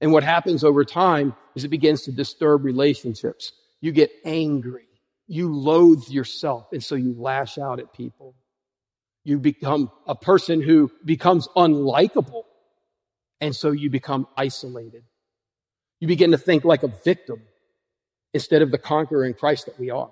And 0.00 0.12
what 0.12 0.22
happens 0.22 0.64
over 0.64 0.84
time 0.84 1.34
is 1.54 1.64
it 1.64 1.68
begins 1.68 2.02
to 2.02 2.12
disturb 2.12 2.64
relationships. 2.64 3.52
You 3.80 3.92
get 3.92 4.10
angry. 4.24 4.86
You 5.26 5.52
loathe 5.52 6.08
yourself. 6.08 6.68
And 6.72 6.82
so 6.82 6.94
you 6.94 7.14
lash 7.18 7.58
out 7.58 7.80
at 7.80 7.92
people. 7.92 8.34
You 9.24 9.38
become 9.38 9.90
a 10.06 10.14
person 10.14 10.62
who 10.62 10.90
becomes 11.04 11.48
unlikable. 11.56 12.44
And 13.40 13.54
so 13.54 13.70
you 13.70 13.90
become 13.90 14.26
isolated. 14.36 15.04
You 16.00 16.08
begin 16.08 16.32
to 16.32 16.38
think 16.38 16.64
like 16.64 16.82
a 16.82 16.92
victim 17.04 17.42
instead 18.34 18.62
of 18.62 18.70
the 18.70 18.78
conqueror 18.78 19.24
in 19.24 19.34
Christ 19.34 19.66
that 19.66 19.78
we 19.78 19.90
are. 19.90 20.10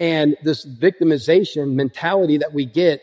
And 0.00 0.36
this 0.44 0.64
victimization 0.66 1.74
mentality 1.74 2.38
that 2.38 2.52
we 2.52 2.64
get, 2.64 3.00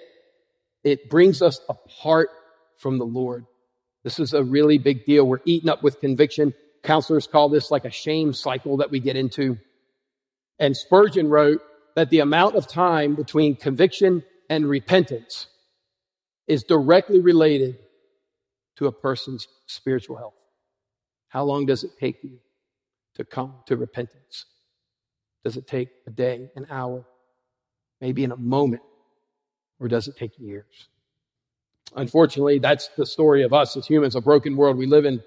it 0.84 1.10
brings 1.10 1.42
us 1.42 1.60
apart 1.68 2.30
from 2.78 2.98
the 2.98 3.06
Lord. 3.06 3.46
This 4.04 4.20
is 4.20 4.34
a 4.34 4.44
really 4.44 4.78
big 4.78 5.06
deal. 5.06 5.26
We're 5.26 5.40
eaten 5.46 5.70
up 5.70 5.84
with 5.84 6.00
conviction. 6.00 6.54
Counselors 6.84 7.28
call 7.28 7.50
this 7.50 7.72
like 7.72 7.86
a 7.86 7.92
shame 7.92 8.34
cycle 8.34 8.78
that 8.78 8.92
we 8.92 9.00
get 9.00 9.16
into. 9.16 9.58
And 10.60 10.78
Spurgeon 10.78 11.28
wrote 11.28 11.62
that 11.96 12.10
the 12.10 12.20
amount 12.20 12.56
of 12.56 12.68
time 12.68 13.16
between 13.16 13.56
conviction 13.56 14.24
and 14.50 14.70
repentance 14.70 15.48
is 16.48 16.64
directly 16.64 17.20
related 17.20 17.78
to 18.78 18.88
a 18.88 18.92
person's 18.92 19.48
spiritual 19.66 20.18
health. 20.18 20.34
How 21.30 21.44
long 21.44 21.66
does 21.66 21.84
it 21.84 21.92
take 22.00 22.24
you 22.24 22.40
to 23.16 23.26
come 23.26 23.56
to 23.68 23.76
repentance? 23.76 24.46
Does 25.44 25.58
it 25.58 25.68
take 25.68 25.90
a 26.08 26.12
day, 26.12 26.50
an 26.56 26.68
hour, 26.70 27.06
maybe 28.02 28.24
in 28.24 28.32
a 28.32 28.38
moment? 28.38 28.82
Or 29.80 29.88
does 29.88 30.08
it 30.08 30.18
take 30.18 30.40
years? 30.40 30.88
Unfortunately, 31.96 32.60
that's 32.60 32.90
the 32.98 33.06
story 33.06 33.44
of 33.44 33.54
us 33.54 33.78
as 33.78 33.86
humans, 33.86 34.16
a 34.16 34.22
broken 34.22 34.56
world 34.56 34.78
we 34.78 34.86
live 34.86 35.06
in. 35.06 35.24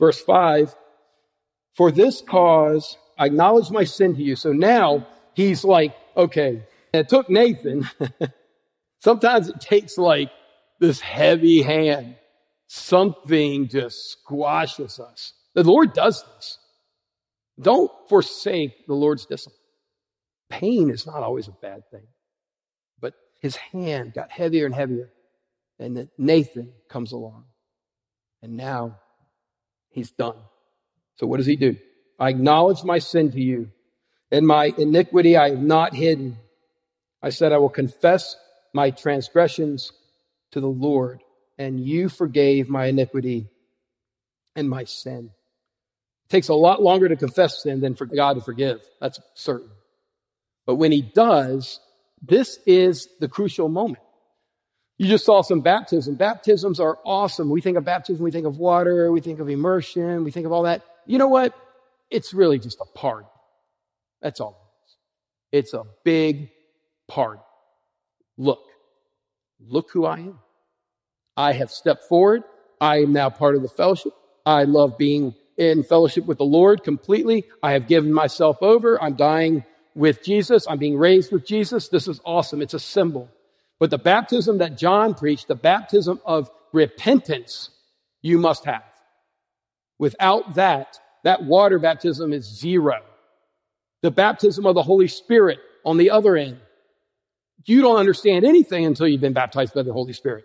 Verse 0.00 0.20
5 0.20 0.74
For 1.74 1.90
this 1.90 2.20
cause 2.20 2.96
I 3.18 3.26
acknowledge 3.26 3.70
my 3.70 3.84
sin 3.84 4.14
to 4.16 4.22
you. 4.22 4.36
So 4.36 4.52
now 4.52 5.06
he's 5.34 5.64
like, 5.64 5.94
okay, 6.16 6.64
it 6.92 7.08
took 7.08 7.30
Nathan. 7.30 7.88
Sometimes 8.98 9.48
it 9.48 9.60
takes 9.60 9.98
like 9.98 10.30
this 10.80 11.00
heavy 11.00 11.62
hand. 11.62 12.16
Something 12.74 13.68
just 13.68 14.12
squashes 14.12 14.98
us. 14.98 15.34
The 15.52 15.62
Lord 15.62 15.92
does 15.92 16.24
this. 16.24 16.58
Don't 17.60 17.90
forsake 18.08 18.86
the 18.86 18.94
Lord's 18.94 19.26
discipline. 19.26 19.60
Pain 20.48 20.88
is 20.88 21.06
not 21.06 21.22
always 21.22 21.48
a 21.48 21.52
bad 21.60 21.82
thing. 21.90 22.06
But 22.98 23.12
his 23.42 23.56
hand 23.56 24.14
got 24.14 24.30
heavier 24.30 24.64
and 24.64 24.74
heavier. 24.74 25.10
And 25.78 25.94
then 25.94 26.08
Nathan 26.16 26.72
comes 26.88 27.12
along. 27.12 27.44
And 28.40 28.56
now 28.56 28.96
he's 29.90 30.10
done. 30.10 30.38
So 31.16 31.26
what 31.26 31.36
does 31.36 31.46
he 31.46 31.56
do? 31.56 31.76
I 32.18 32.30
acknowledge 32.30 32.84
my 32.84 33.00
sin 33.00 33.32
to 33.32 33.40
you 33.40 33.70
and 34.30 34.46
my 34.46 34.72
iniquity 34.78 35.36
I 35.36 35.50
have 35.50 35.62
not 35.62 35.94
hidden. 35.94 36.38
I 37.20 37.28
said, 37.28 37.52
I 37.52 37.58
will 37.58 37.68
confess 37.68 38.34
my 38.72 38.90
transgressions 38.90 39.92
to 40.52 40.60
the 40.62 40.68
Lord 40.68 41.20
and 41.58 41.80
you 41.80 42.08
forgave 42.08 42.68
my 42.68 42.86
iniquity 42.86 43.48
and 44.56 44.68
my 44.68 44.84
sin 44.84 45.30
It 46.24 46.30
takes 46.30 46.48
a 46.48 46.54
lot 46.54 46.82
longer 46.82 47.08
to 47.08 47.16
confess 47.16 47.62
sin 47.62 47.80
than 47.80 47.94
for 47.94 48.06
God 48.06 48.34
to 48.34 48.40
forgive. 48.40 48.80
That's 49.00 49.20
certain. 49.34 49.70
But 50.66 50.76
when 50.76 50.92
he 50.92 51.02
does, 51.02 51.80
this 52.22 52.58
is 52.66 53.08
the 53.20 53.28
crucial 53.28 53.68
moment. 53.68 53.98
You 54.98 55.08
just 55.08 55.24
saw 55.24 55.42
some 55.42 55.60
baptism. 55.60 56.14
Baptisms 56.14 56.78
are 56.78 56.98
awesome. 57.04 57.50
We 57.50 57.60
think 57.60 57.76
of 57.76 57.84
baptism, 57.84 58.22
we 58.22 58.30
think 58.30 58.46
of 58.46 58.58
water, 58.58 59.10
we 59.10 59.20
think 59.20 59.40
of 59.40 59.48
immersion, 59.48 60.22
we 60.22 60.30
think 60.30 60.46
of 60.46 60.52
all 60.52 60.62
that. 60.62 60.84
You 61.06 61.18
know 61.18 61.28
what? 61.28 61.54
It's 62.10 62.32
really 62.32 62.58
just 62.58 62.78
a 62.80 62.84
party. 62.84 63.26
That's 64.20 64.40
all 64.40 64.60
it 65.52 65.58
is. 65.58 65.64
It's 65.64 65.74
a 65.74 65.84
big 66.04 66.50
party. 67.08 67.40
Look, 68.36 68.60
look 69.58 69.90
who 69.92 70.04
I 70.04 70.18
am. 70.18 70.38
I 71.36 71.52
have 71.52 71.70
stepped 71.70 72.04
forward. 72.04 72.42
I 72.80 72.98
am 72.98 73.12
now 73.12 73.30
part 73.30 73.54
of 73.54 73.62
the 73.62 73.68
fellowship. 73.68 74.12
I 74.44 74.64
love 74.64 74.98
being 74.98 75.34
in 75.56 75.84
fellowship 75.84 76.26
with 76.26 76.38
the 76.38 76.44
Lord 76.44 76.82
completely. 76.82 77.44
I 77.62 77.72
have 77.72 77.86
given 77.86 78.12
myself 78.12 78.58
over. 78.60 79.00
I'm 79.02 79.14
dying 79.14 79.64
with 79.94 80.22
Jesus. 80.22 80.66
I'm 80.68 80.78
being 80.78 80.96
raised 80.96 81.32
with 81.32 81.46
Jesus. 81.46 81.88
This 81.88 82.08
is 82.08 82.20
awesome. 82.24 82.62
It's 82.62 82.74
a 82.74 82.80
symbol. 82.80 83.28
But 83.78 83.90
the 83.90 83.98
baptism 83.98 84.58
that 84.58 84.78
John 84.78 85.14
preached, 85.14 85.48
the 85.48 85.54
baptism 85.54 86.20
of 86.24 86.50
repentance, 86.72 87.70
you 88.20 88.38
must 88.38 88.64
have. 88.64 88.84
Without 89.98 90.54
that, 90.54 90.98
that 91.24 91.44
water 91.44 91.78
baptism 91.78 92.32
is 92.32 92.44
zero. 92.44 93.00
The 94.02 94.10
baptism 94.10 94.66
of 94.66 94.74
the 94.74 94.82
Holy 94.82 95.08
Spirit 95.08 95.60
on 95.84 95.96
the 95.96 96.10
other 96.10 96.36
end. 96.36 96.58
You 97.64 97.80
don't 97.80 97.98
understand 97.98 98.44
anything 98.44 98.84
until 98.84 99.06
you've 99.06 99.20
been 99.20 99.32
baptized 99.32 99.74
by 99.74 99.82
the 99.82 99.92
Holy 99.92 100.12
Spirit. 100.12 100.44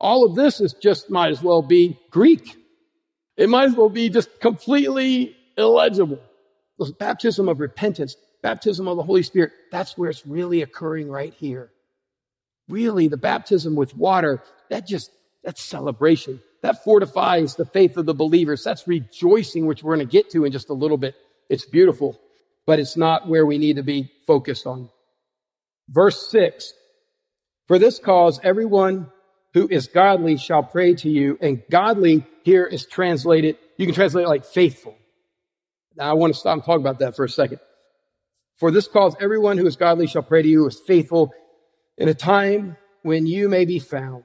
All 0.00 0.24
of 0.24 0.34
this 0.34 0.60
is 0.60 0.74
just 0.74 1.10
might 1.10 1.30
as 1.30 1.42
well 1.42 1.62
be 1.62 1.98
Greek. 2.10 2.56
It 3.36 3.48
might 3.48 3.64
as 3.64 3.74
well 3.74 3.88
be 3.88 4.08
just 4.08 4.40
completely 4.40 5.36
illegible. 5.56 6.20
The 6.78 6.92
baptism 6.98 7.48
of 7.48 7.60
repentance, 7.60 8.16
baptism 8.42 8.88
of 8.88 8.96
the 8.96 9.02
Holy 9.02 9.22
Spirit, 9.22 9.52
that's 9.72 9.96
where 9.96 10.10
it's 10.10 10.26
really 10.26 10.62
occurring 10.62 11.10
right 11.10 11.32
here. 11.34 11.70
Really, 12.68 13.08
the 13.08 13.16
baptism 13.16 13.74
with 13.74 13.96
water, 13.96 14.42
that 14.70 14.86
just, 14.86 15.10
that's 15.44 15.62
celebration. 15.62 16.40
That 16.62 16.82
fortifies 16.82 17.54
the 17.54 17.64
faith 17.64 17.96
of 17.96 18.06
the 18.06 18.14
believers. 18.14 18.64
That's 18.64 18.88
rejoicing, 18.88 19.66
which 19.66 19.82
we're 19.82 19.96
going 19.96 20.06
to 20.06 20.12
get 20.12 20.30
to 20.30 20.44
in 20.44 20.52
just 20.52 20.68
a 20.68 20.74
little 20.74 20.96
bit. 20.98 21.14
It's 21.48 21.64
beautiful, 21.64 22.20
but 22.66 22.80
it's 22.80 22.96
not 22.96 23.28
where 23.28 23.46
we 23.46 23.58
need 23.58 23.76
to 23.76 23.82
be 23.82 24.10
focused 24.26 24.66
on. 24.66 24.90
Verse 25.88 26.30
six. 26.30 26.72
For 27.68 27.78
this 27.78 27.98
cause, 27.98 28.40
everyone 28.42 29.10
who 29.56 29.66
is 29.70 29.86
godly 29.86 30.36
shall 30.36 30.62
pray 30.62 30.94
to 30.94 31.08
you. 31.08 31.38
And 31.40 31.62
godly 31.70 32.26
here 32.44 32.66
is 32.66 32.84
translated, 32.84 33.56
you 33.78 33.86
can 33.86 33.94
translate 33.94 34.26
it 34.26 34.28
like 34.28 34.44
faithful. 34.44 34.94
Now 35.96 36.10
I 36.10 36.12
want 36.12 36.34
to 36.34 36.38
stop 36.38 36.52
and 36.52 36.62
talk 36.62 36.78
about 36.78 36.98
that 36.98 37.16
for 37.16 37.24
a 37.24 37.28
second. 37.28 37.60
For 38.58 38.70
this 38.70 38.86
cause, 38.86 39.16
everyone 39.18 39.56
who 39.56 39.66
is 39.66 39.76
godly 39.76 40.08
shall 40.08 40.22
pray 40.22 40.42
to 40.42 40.48
you, 40.48 40.66
is 40.66 40.78
faithful 40.86 41.32
in 41.96 42.10
a 42.10 42.12
time 42.12 42.76
when 43.00 43.24
you 43.24 43.48
may 43.48 43.64
be 43.64 43.78
found. 43.78 44.24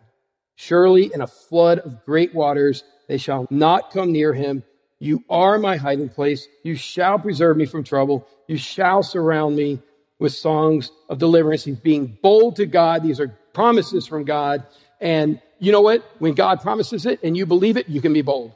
Surely 0.56 1.10
in 1.14 1.22
a 1.22 1.28
flood 1.28 1.80
of 1.80 2.04
great 2.04 2.36
waters, 2.36 2.84
they 3.08 3.18
shall 3.18 3.48
not 3.50 3.92
come 3.92 4.12
near 4.12 4.34
him. 4.34 4.64
You 5.00 5.24
are 5.30 5.58
my 5.58 5.78
hiding 5.78 6.10
place. 6.10 6.46
You 6.64 6.76
shall 6.76 7.18
preserve 7.18 7.56
me 7.56 7.66
from 7.68 7.86
trouble. 7.86 8.28
You 8.50 8.58
shall 8.58 9.02
surround 9.02 9.56
me 9.56 9.80
with 10.20 10.34
songs 10.34 10.92
of 11.08 11.20
deliverance. 11.20 11.64
He's 11.64 11.80
being 11.80 12.18
bold 12.22 12.58
to 12.58 12.66
God. 12.66 13.02
These 13.02 13.22
are 13.22 13.30
promises 13.54 14.08
from 14.08 14.26
God. 14.26 14.66
And 15.02 15.42
you 15.60 15.72
know 15.72 15.82
what? 15.82 16.06
When 16.20 16.36
God 16.36 16.62
promises 16.62 17.06
it 17.06 17.20
and 17.24 17.36
you 17.36 17.46
believe 17.46 17.76
it, 17.76 17.90
you 17.90 18.00
can 18.00 18.14
be 18.14 18.22
bold. 18.22 18.54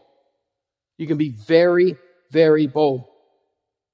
You 0.97 1.07
can 1.07 1.17
be 1.17 1.29
very, 1.29 1.97
very 2.31 2.67
bold. 2.67 3.05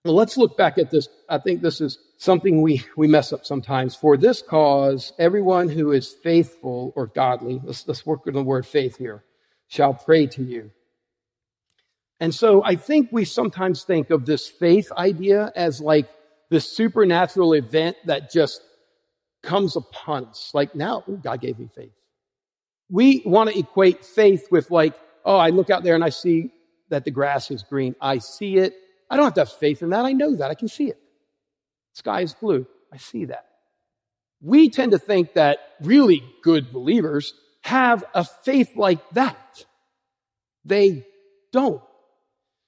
Well, 0.04 0.16
let's 0.16 0.38
look 0.38 0.58
back 0.58 0.78
at 0.78 0.92
this. 0.92 1.08
I 1.30 1.38
think 1.38 1.62
this 1.62 1.80
is 1.80 1.98
something 2.18 2.62
we, 2.62 2.84
we 2.98 3.08
mess 3.08 3.32
up 3.32 3.46
sometimes. 3.46 3.96
For 3.96 4.18
this 4.18 4.42
cause, 4.42 5.14
everyone 5.18 5.70
who 5.70 5.92
is 5.92 6.14
faithful 6.24 6.92
or 6.96 7.08
godly, 7.08 7.62
let's, 7.64 7.88
let's 7.88 8.06
work 8.06 8.26
with 8.26 8.34
the 8.34 8.44
word 8.44 8.66
faith 8.66 8.98
here, 8.98 9.24
shall 9.68 9.94
pray 9.94 10.28
to 10.28 10.44
you. 10.44 10.72
And 12.20 12.36
so 12.36 12.64
I 12.64 12.76
think 12.76 13.10
we 13.12 13.26
sometimes 13.26 13.84
think 13.84 14.10
of 14.10 14.26
this 14.26 14.48
faith 14.48 14.92
idea 14.92 15.52
as 15.56 15.82
like 15.82 16.10
this 16.50 16.70
supernatural 16.70 17.54
event 17.54 17.96
that 18.06 18.32
just 18.32 18.62
comes 19.42 19.76
upon 19.76 20.26
us. 20.26 20.52
Like 20.54 20.76
now, 20.76 21.04
ooh, 21.08 21.18
God 21.18 21.42
gave 21.42 21.58
me 21.58 21.70
faith. 21.74 21.94
We 22.92 23.24
want 23.26 23.50
to 23.50 23.58
equate 23.58 24.06
faith 24.06 24.48
with 24.52 24.70
like, 24.70 24.94
oh, 25.26 25.38
I 25.38 25.50
look 25.50 25.70
out 25.70 25.84
there 25.84 25.96
and 25.96 26.04
I 26.04 26.10
see 26.10 26.52
that 26.90 27.06
the 27.06 27.12
grass 27.12 27.50
is 27.50 27.64
green. 27.64 27.96
I 28.02 28.18
see 28.18 28.58
it. 28.58 28.76
I 29.10 29.16
don't 29.16 29.26
have 29.26 29.34
to 29.36 29.42
have 29.42 29.52
faith 29.52 29.82
in 29.82 29.90
that. 29.92 30.06
I 30.06 30.12
know 30.12 30.36
that. 30.36 30.52
I 30.52 30.56
can 30.56 30.68
see 30.68 30.90
it. 30.90 31.00
Sky 31.94 32.22
is 32.22 32.34
blue. 32.34 32.68
I 32.92 32.98
see 32.98 33.26
that. 33.26 33.46
We 34.42 34.70
tend 34.70 34.92
to 34.92 35.00
think 35.00 35.34
that 35.34 35.60
really 35.82 36.24
good 36.44 36.74
believers 36.74 37.34
have 37.62 38.04
a 38.14 38.26
faith 38.26 38.76
like 38.76 39.08
that. 39.12 39.66
They 40.66 41.06
don't. 41.52 41.82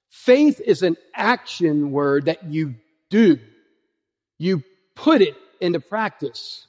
Faith 0.10 0.62
is 0.64 0.84
an 0.84 0.96
action 1.16 1.92
word 1.92 2.26
that 2.26 2.44
you 2.46 2.76
do. 3.10 3.40
You 4.38 4.64
put 4.96 5.22
it 5.22 5.36
into 5.60 5.80
practice. 5.80 6.68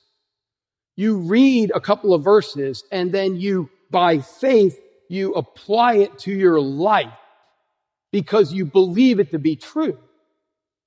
You 0.97 1.19
read 1.19 1.73
a 1.75 1.81
couple 1.81 2.15
of 2.15 2.23
verses 2.23 2.85
and 2.93 3.13
then 3.13 3.37
you, 3.37 3.71
by 3.91 4.19
faith, 4.19 4.81
you 5.09 5.33
apply 5.35 5.95
it 5.97 6.19
to 6.21 6.33
your 6.33 6.61
life 6.61 7.13
because 8.13 8.53
you 8.53 8.65
believe 8.65 9.19
it 9.19 9.33
to 9.33 9.39
be 9.39 9.57
true. 9.57 9.99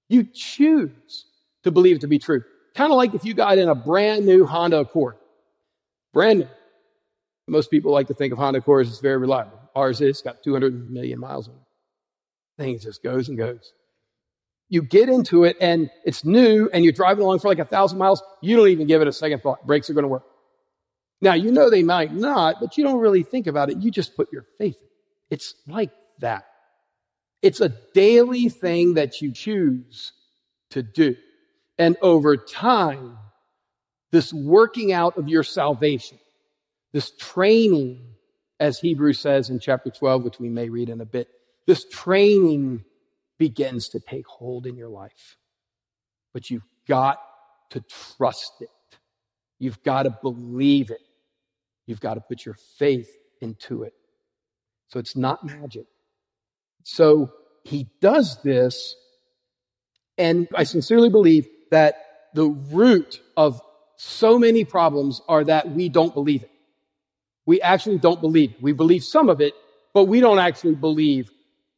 You 0.09 0.23
choose 0.23 1.25
to 1.63 1.71
believe 1.71 1.97
it 1.97 2.01
to 2.01 2.07
be 2.07 2.19
true. 2.19 2.43
Kind 2.75 2.91
of 2.91 2.97
like 2.97 3.13
if 3.13 3.25
you 3.25 3.33
got 3.33 3.57
in 3.57 3.67
a 3.69 3.75
brand 3.75 4.25
new 4.25 4.45
Honda 4.45 4.79
Accord. 4.79 5.15
Brand 6.13 6.39
new. 6.39 6.47
Most 7.47 7.71
people 7.71 7.91
like 7.91 8.07
to 8.07 8.13
think 8.13 8.31
of 8.33 8.39
Honda 8.39 8.59
Accords 8.59 8.89
as 8.89 8.99
very 8.99 9.17
reliable. 9.17 9.59
Ours 9.75 10.01
is, 10.01 10.21
got 10.21 10.43
200 10.43 10.89
million 10.89 11.19
miles 11.19 11.47
on 11.47 11.55
it. 11.55 11.61
Thing 12.61 12.79
just 12.79 13.03
goes 13.03 13.29
and 13.29 13.37
goes. 13.37 13.73
You 14.69 14.81
get 14.81 15.07
into 15.09 15.45
it 15.45 15.55
and 15.61 15.89
it's 16.05 16.25
new 16.25 16.69
and 16.73 16.83
you're 16.83 16.93
driving 16.93 17.23
along 17.23 17.39
for 17.39 17.47
like 17.47 17.59
a 17.59 17.65
thousand 17.65 17.97
miles. 17.97 18.21
You 18.41 18.57
don't 18.57 18.67
even 18.67 18.87
give 18.87 19.01
it 19.01 19.07
a 19.07 19.13
second 19.13 19.41
thought. 19.41 19.65
Brakes 19.65 19.89
are 19.89 19.93
going 19.93 20.03
to 20.03 20.09
work. 20.09 20.25
Now, 21.21 21.33
you 21.33 21.51
know 21.51 21.69
they 21.69 21.83
might 21.83 22.13
not, 22.13 22.57
but 22.59 22.77
you 22.77 22.83
don't 22.83 22.99
really 22.99 23.23
think 23.23 23.47
about 23.47 23.69
it. 23.69 23.77
You 23.77 23.91
just 23.91 24.15
put 24.15 24.31
your 24.31 24.45
faith 24.57 24.77
in. 24.77 24.85
it. 24.85 24.91
It's 25.29 25.55
like 25.67 25.91
that. 26.19 26.45
It's 27.41 27.61
a 27.61 27.69
daily 27.93 28.49
thing 28.49 28.95
that 28.95 29.21
you 29.21 29.31
choose 29.31 30.13
to 30.71 30.83
do. 30.83 31.15
And 31.77 31.95
over 32.01 32.37
time, 32.37 33.17
this 34.11 34.33
working 34.33 34.91
out 34.91 35.17
of 35.17 35.27
your 35.27 35.43
salvation, 35.43 36.19
this 36.93 37.11
training, 37.17 38.01
as 38.59 38.79
Hebrews 38.79 39.19
says 39.19 39.49
in 39.49 39.59
chapter 39.59 39.89
12, 39.89 40.23
which 40.23 40.39
we 40.39 40.49
may 40.49 40.69
read 40.69 40.89
in 40.89 41.01
a 41.01 41.05
bit, 41.05 41.29
this 41.67 41.85
training 41.89 42.83
begins 43.37 43.89
to 43.89 43.99
take 43.99 44.27
hold 44.27 44.65
in 44.65 44.75
your 44.75 44.89
life. 44.89 45.37
But 46.33 46.49
you've 46.49 46.67
got 46.87 47.19
to 47.71 47.83
trust 48.17 48.53
it. 48.61 48.69
You've 49.59 49.81
got 49.83 50.03
to 50.03 50.17
believe 50.21 50.91
it. 50.91 51.01
You've 51.85 51.99
got 51.99 52.15
to 52.15 52.21
put 52.21 52.45
your 52.45 52.55
faith 52.77 53.09
into 53.41 53.83
it. 53.83 53.93
So 54.89 54.99
it's 54.99 55.15
not 55.15 55.45
magic. 55.45 55.85
So 56.83 57.31
he 57.63 57.89
does 58.01 58.41
this, 58.43 58.95
and 60.17 60.47
I 60.55 60.63
sincerely 60.63 61.09
believe 61.09 61.47
that 61.71 61.95
the 62.33 62.47
root 62.47 63.21
of 63.35 63.61
so 63.97 64.39
many 64.39 64.63
problems 64.63 65.21
are 65.27 65.43
that 65.43 65.71
we 65.71 65.89
don't 65.89 66.13
believe 66.13 66.43
it. 66.43 66.51
We 67.45 67.61
actually 67.61 67.97
don't 67.97 68.21
believe 68.21 68.51
it. 68.51 68.61
We 68.61 68.73
believe 68.73 69.03
some 69.03 69.29
of 69.29 69.41
it, 69.41 69.53
but 69.93 70.05
we 70.05 70.19
don't 70.19 70.39
actually 70.39 70.75
believe 70.75 71.29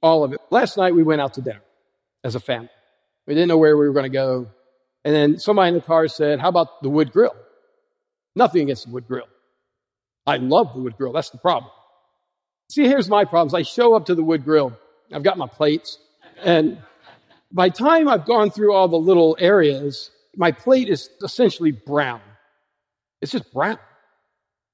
all 0.01 0.23
of 0.23 0.33
it. 0.33 0.39
Last 0.49 0.77
night 0.77 0.95
we 0.95 1.03
went 1.03 1.21
out 1.21 1.33
to 1.35 1.41
dinner 1.41 1.61
as 2.23 2.35
a 2.35 2.39
family. 2.39 2.69
We 3.27 3.33
didn't 3.33 3.49
know 3.49 3.57
where 3.57 3.77
we 3.77 3.87
were 3.87 3.93
going 3.93 4.03
to 4.03 4.09
go. 4.09 4.47
And 5.05 5.15
then 5.15 5.39
somebody 5.39 5.69
in 5.69 5.75
the 5.75 5.81
car 5.81 6.07
said, 6.07 6.39
how 6.39 6.49
about 6.49 6.81
the 6.81 6.89
wood 6.89 7.11
grill? 7.11 7.35
Nothing 8.35 8.63
against 8.63 8.85
the 8.85 8.91
wood 8.91 9.07
grill. 9.07 9.27
I 10.25 10.37
love 10.37 10.73
the 10.73 10.81
wood 10.81 10.97
grill. 10.97 11.13
That's 11.13 11.29
the 11.29 11.37
problem. 11.37 11.71
See, 12.69 12.83
here's 12.83 13.09
my 13.09 13.25
problems. 13.25 13.53
I 13.53 13.63
show 13.63 13.95
up 13.95 14.05
to 14.05 14.15
the 14.15 14.23
wood 14.23 14.43
grill 14.43 14.77
I've 15.13 15.23
got 15.23 15.37
my 15.37 15.47
plates. 15.47 15.97
And 16.43 16.77
by 17.51 17.69
time 17.69 18.07
I've 18.07 18.25
gone 18.25 18.51
through 18.51 18.73
all 18.73 18.87
the 18.87 18.97
little 18.97 19.35
areas, 19.39 20.11
my 20.35 20.51
plate 20.51 20.89
is 20.89 21.09
essentially 21.23 21.71
brown. 21.71 22.21
It's 23.21 23.31
just 23.31 23.51
brown. 23.51 23.79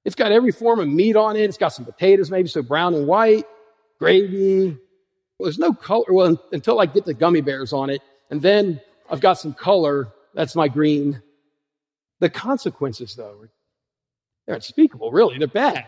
It's 0.04 0.16
got 0.16 0.32
every 0.32 0.52
form 0.52 0.80
of 0.80 0.88
meat 0.88 1.16
on 1.16 1.36
it. 1.36 1.44
It's 1.44 1.58
got 1.58 1.70
some 1.70 1.86
potatoes, 1.86 2.30
maybe 2.30 2.48
so 2.48 2.62
brown 2.62 2.94
and 2.94 3.08
white, 3.08 3.46
gravy. 3.98 4.78
Well, 5.38 5.46
there's 5.46 5.60
no 5.60 5.74
color. 5.74 6.06
Well, 6.10 6.42
until 6.52 6.80
I 6.80 6.86
get 6.86 7.06
the 7.06 7.14
gummy 7.14 7.42
bears 7.42 7.74
on 7.74 7.90
it. 7.90 8.02
And 8.30 8.42
then 8.42 8.82
I've 9.10 9.22
got 9.22 9.34
some 9.34 9.54
color. 9.54 10.14
That's 10.34 10.56
my 10.56 10.68
green. 10.68 11.22
The 12.20 12.30
consequences, 12.30 13.16
though, 13.16 13.46
they're 14.46 14.56
unspeakable, 14.56 15.12
really. 15.12 15.38
They're 15.38 15.48
bad. 15.48 15.86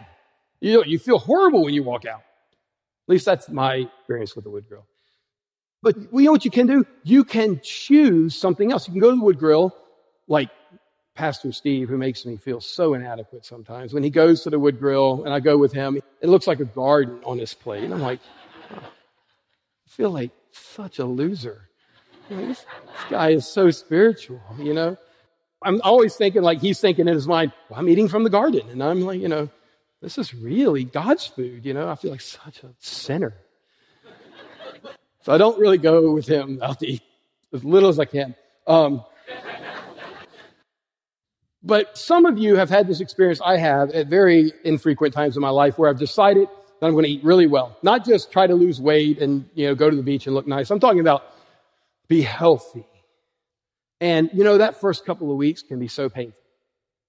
You 0.60 0.74
know, 0.74 0.84
you 0.84 1.00
feel 1.00 1.20
horrible 1.20 1.64
when 1.64 1.74
you 1.74 1.84
walk 1.84 2.06
out. 2.06 2.20
At 2.20 3.10
least 3.10 3.26
that's 3.26 3.50
my 3.50 3.88
experience 4.00 4.36
with 4.36 4.44
the 4.44 4.50
wood 4.50 4.66
grill. 4.68 4.86
But 5.82 5.96
you 5.96 6.24
know 6.24 6.32
what 6.32 6.44
you 6.44 6.52
can 6.52 6.68
do? 6.68 6.86
You 7.04 7.24
can 7.24 7.62
choose 7.64 8.36
something 8.36 8.72
else. 8.72 8.88
You 8.88 8.94
can 8.94 9.00
go 9.00 9.12
to 9.12 9.16
the 9.16 9.24
wood 9.24 9.40
grill, 9.40 9.74
like 10.28 10.50
Pastor 11.16 11.52
Steve, 11.52 11.88
who 11.88 11.98
makes 11.98 12.26
me 12.26 12.36
feel 12.36 12.60
so 12.60 12.94
inadequate 12.96 13.46
sometimes. 13.46 13.94
When 13.94 14.04
he 14.04 14.10
goes 14.10 14.44
to 14.44 14.50
the 14.50 14.60
wood 14.60 14.80
grill 14.80 15.24
and 15.24 15.34
I 15.34 15.40
go 15.40 15.58
with 15.58 15.72
him, 15.72 15.98
it 16.22 16.28
looks 16.28 16.48
like 16.48 16.60
a 16.60 16.66
garden 16.66 17.22
on 17.24 17.38
his 17.38 17.54
plate. 17.54 17.84
And 17.84 17.94
I'm 17.94 18.02
like, 18.02 18.20
feel 19.98 20.12
like 20.12 20.32
such 20.52 21.00
a 21.00 21.06
loser. 21.06 21.70
This, 22.30 22.60
this, 22.60 22.66
guy 23.10 23.32
is 23.32 23.48
so 23.48 23.72
spiritual, 23.72 24.40
you 24.60 24.74
know? 24.74 24.96
I'm 25.64 25.82
always 25.82 26.16
thinking 26.16 26.44
like 26.44 26.62
he's 26.62 26.80
thinking 26.80 27.08
in 27.08 27.16
his 27.16 27.28
mind, 27.28 27.52
well, 27.68 27.80
I'm 27.80 27.90
eating 27.90 28.08
from 28.08 28.24
the 28.24 28.30
garden. 28.30 28.70
And 28.70 28.84
I'm 28.84 29.02
like, 29.02 29.20
you 29.20 29.28
know, 29.28 29.50
this 30.02 30.20
is 30.20 30.36
really 30.36 30.84
God's 30.84 31.26
food, 31.26 31.66
you 31.66 31.74
know? 31.74 31.90
I 31.90 31.96
feel 31.96 32.12
like 32.12 32.22
such 32.22 32.64
a 32.64 32.70
sinner. 32.78 33.34
so 35.24 35.34
I 35.34 35.40
don't 35.40 35.58
really 35.58 35.80
go 35.80 36.12
with 36.12 36.28
him 36.28 36.60
to 36.60 36.88
eat 36.88 37.02
as 37.52 37.64
little 37.64 37.90
as 37.90 38.00
I 38.00 38.06
can. 38.06 38.36
Um, 38.68 39.04
but 41.64 41.98
some 41.98 42.28
of 42.28 42.38
you 42.38 42.56
have 42.56 42.70
had 42.70 42.88
this 42.88 43.00
experience 43.00 43.42
I 43.44 43.58
have 43.58 43.90
at 43.92 44.08
very 44.08 44.54
infrequent 44.64 45.16
times 45.16 45.36
in 45.36 45.42
my 45.42 45.50
life 45.50 45.80
where 45.80 45.90
I've 45.90 45.98
decided 45.98 46.50
that 46.80 46.88
I'm 46.88 46.94
going 46.94 47.06
to 47.06 47.12
eat 47.12 47.24
really 47.24 47.48
well. 47.48 47.78
Not 47.82 48.06
just 48.06 48.32
try 48.32 48.48
to 48.48 48.56
lose 48.56 48.80
weight 48.80 49.20
and, 49.20 49.50
you 49.54 49.68
know, 49.68 49.76
go 49.76 49.90
to 49.90 49.96
the 49.96 50.04
beach 50.04 50.28
and 50.28 50.36
look 50.36 50.48
nice. 50.48 50.70
I'm 50.70 50.80
talking 50.80 51.00
about 51.00 51.24
be 52.08 52.22
healthy. 52.22 52.86
And, 54.00 54.30
you 54.34 54.44
know, 54.44 54.60
that 54.60 54.80
first 54.80 55.06
couple 55.06 55.32
of 55.32 55.38
weeks 55.38 55.62
can 55.62 55.80
be 55.80 55.88
so 55.88 56.10
painful. 56.10 56.40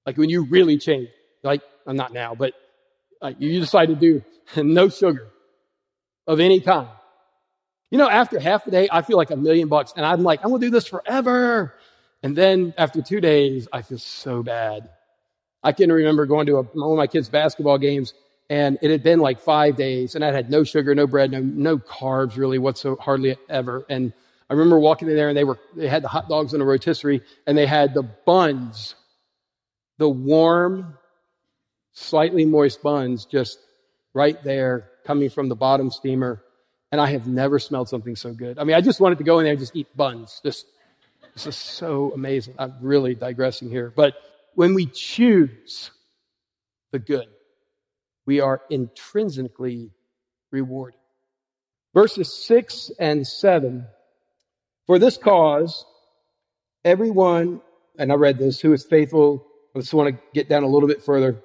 Like 0.07 0.17
when 0.17 0.31
you 0.31 0.45
really 0.45 0.79
change, 0.79 1.09
like, 1.43 1.61
I'm 1.87 1.97
not 1.97 2.13
now, 2.13 2.35
but 2.35 2.55
uh, 3.21 3.33
you 3.39 3.61
decide 3.61 3.87
to 3.87 3.95
do 3.95 4.23
no 4.57 4.89
sugar 4.89 5.29
of 6.27 6.41
any 6.41 6.61
kind. 6.61 6.89
You 7.91 7.99
know, 7.99 8.09
after 8.09 8.39
half 8.39 8.67
a 8.67 8.71
day, 8.71 8.89
I 8.91 9.03
feel 9.03 9.17
like 9.17 9.31
a 9.31 9.37
million 9.37 9.69
bucks 9.69 9.93
and 9.97 10.05
I'm 10.05 10.23
like, 10.23 10.41
I'm 10.43 10.51
going 10.51 10.61
to 10.61 10.67
do 10.67 10.71
this 10.71 10.87
forever. 10.87 11.75
And 12.23 12.37
then 12.37 12.75
after 12.77 13.01
two 13.01 13.21
days, 13.21 13.69
I 13.73 13.83
feel 13.83 13.99
so 13.99 14.43
bad. 14.43 14.89
I 15.63 15.73
can 15.73 15.91
remember 15.91 16.27
going 16.27 16.47
to 16.47 16.57
a, 16.59 16.63
one 16.63 16.93
of 16.93 16.97
my 16.97 17.07
kids' 17.07 17.29
basketball 17.29 17.79
games 17.79 18.15
and 18.51 18.79
it 18.81 18.91
had 18.91 19.03
been 19.03 19.21
like 19.21 19.41
five 19.41 19.77
days 19.77 20.15
and 20.15 20.25
I 20.25 20.33
had 20.33 20.51
no 20.51 20.65
sugar, 20.65 20.95
no 20.95 21.07
bread, 21.07 21.31
no, 21.31 21.41
no 21.41 21.79
carbs 21.79 22.37
really 22.37 22.59
whatsoever, 22.59 23.01
hardly 23.01 23.37
ever. 23.49 23.85
And 23.89 24.13
I 24.49 24.55
remember 24.55 24.79
walking 24.79 25.09
in 25.09 25.17
there 25.17 25.29
and 25.29 25.37
they 25.37 25.45
were, 25.45 25.59
they 25.77 25.89
had 25.89 26.03
the 26.03 26.09
hot 26.09 26.29
dogs 26.29 26.55
in 26.55 26.61
a 26.61 26.65
rotisserie 26.65 27.21
and 27.47 27.59
they 27.59 27.67
had 27.67 27.93
the 27.93 28.03
buns, 28.03 28.95
the 29.99 30.09
warm 30.09 30.97
slightly 31.93 32.47
moist 32.47 32.83
buns 32.83 33.27
just 33.27 33.59
right 34.15 34.43
there 34.45 34.91
coming 35.05 35.29
from 35.29 35.49
the 35.49 35.57
bottom 35.57 35.91
steamer. 35.91 36.43
And 36.91 37.03
I 37.03 37.11
have 37.11 37.27
never 37.27 37.59
smelled 37.59 37.91
something 37.91 38.17
so 38.17 38.33
good. 38.33 38.59
I 38.59 38.65
mean, 38.65 38.75
I 38.75 38.81
just 38.81 38.99
wanted 38.99 39.19
to 39.19 39.25
go 39.25 39.41
in 39.41 39.45
there 39.45 39.53
and 39.53 39.61
just 39.61 39.77
eat 39.77 39.95
buns. 39.95 40.41
Just, 40.43 40.65
this 41.35 41.47
is 41.47 41.57
so 41.57 42.13
amazing. 42.15 42.55
I'm 42.59 42.77
really 42.81 43.15
digressing 43.15 43.69
here. 43.69 43.93
But 43.95 44.15
when 44.55 44.73
we 44.73 44.87
choose 44.87 45.91
the 46.93 46.99
good, 46.99 47.27
we 48.29 48.41
are 48.41 48.61
intrinsically 48.69 49.91
rewarded. 50.51 51.01
Verses 51.95 52.31
six 52.47 52.91
and 53.01 53.27
seven. 53.27 53.87
For 54.87 54.99
this 54.99 55.17
cause, 55.17 55.87
everyone, 56.85 57.63
and 57.99 58.13
I 58.13 58.17
read 58.17 58.37
this, 58.37 58.61
who 58.61 58.75
is 58.75 58.85
faithful, 58.85 59.47
I 59.75 59.79
just 59.79 59.95
want 59.95 60.15
to 60.15 60.23
get 60.35 60.47
down 60.47 60.63
a 60.63 60.69
little 60.69 60.91
bit 60.91 61.03
further, 61.03 61.43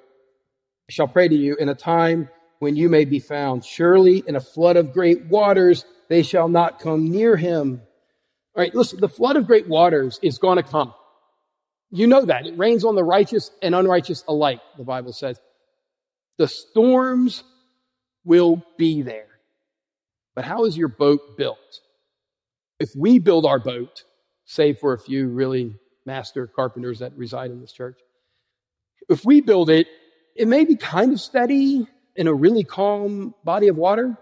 shall 0.90 1.08
pray 1.08 1.26
to 1.26 1.34
you 1.34 1.56
in 1.56 1.70
a 1.70 1.74
time 1.74 2.28
when 2.58 2.76
you 2.76 2.90
may 2.90 3.06
be 3.06 3.18
found. 3.18 3.64
Surely 3.64 4.22
in 4.26 4.36
a 4.36 4.40
flood 4.40 4.76
of 4.76 4.92
great 4.92 5.24
waters, 5.24 5.86
they 6.10 6.22
shall 6.22 6.50
not 6.50 6.80
come 6.80 7.10
near 7.10 7.34
him. 7.34 7.80
All 8.54 8.62
right, 8.62 8.74
listen, 8.74 9.00
the 9.00 9.08
flood 9.08 9.36
of 9.36 9.46
great 9.46 9.68
waters 9.68 10.20
is 10.22 10.36
going 10.36 10.58
to 10.58 10.62
come. 10.62 10.92
You 11.90 12.08
know 12.08 12.26
that. 12.26 12.44
It 12.44 12.58
rains 12.58 12.84
on 12.84 12.94
the 12.94 13.04
righteous 13.04 13.50
and 13.62 13.74
unrighteous 13.74 14.22
alike, 14.28 14.60
the 14.76 14.84
Bible 14.84 15.14
says. 15.14 15.40
The 16.38 16.48
storms 16.48 17.44
will 18.24 18.62
be 18.76 19.02
there. 19.02 19.26
But 20.34 20.44
how 20.44 20.64
is 20.64 20.76
your 20.76 20.88
boat 20.88 21.36
built? 21.36 21.58
If 22.80 22.90
we 22.96 23.18
build 23.18 23.46
our 23.46 23.60
boat, 23.60 24.02
save 24.44 24.78
for 24.78 24.92
a 24.92 24.98
few 24.98 25.28
really 25.28 25.76
master 26.06 26.46
carpenters 26.46 26.98
that 26.98 27.16
reside 27.16 27.50
in 27.50 27.60
this 27.60 27.72
church, 27.72 27.98
if 29.08 29.24
we 29.24 29.40
build 29.40 29.70
it, 29.70 29.86
it 30.34 30.48
may 30.48 30.64
be 30.64 30.76
kind 30.76 31.12
of 31.12 31.20
steady 31.20 31.86
in 32.16 32.26
a 32.26 32.34
really 32.34 32.64
calm 32.64 33.34
body 33.44 33.68
of 33.68 33.76
water. 33.76 34.16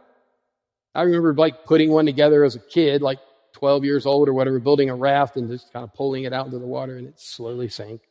I 0.95 1.03
remember 1.03 1.35
like 1.35 1.65
putting 1.65 1.91
one 1.91 2.05
together 2.05 2.45
as 2.45 2.55
a 2.55 2.61
kid, 2.61 3.01
like 3.01 3.19
12 3.55 3.85
years 3.85 4.07
old 4.07 4.29
or 4.29 4.35
whatever, 4.35 4.59
building 4.59 4.91
a 4.91 4.95
raft 4.95 5.37
and 5.37 5.49
just 5.49 5.73
kind 5.73 5.85
of 5.85 5.95
pulling 5.95 6.25
it 6.25 6.33
out 6.33 6.47
into 6.47 6.59
the 6.59 6.67
water 6.67 6.97
and 6.97 7.09
it 7.09 7.19
slowly 7.19 7.69
sank. 7.69 8.03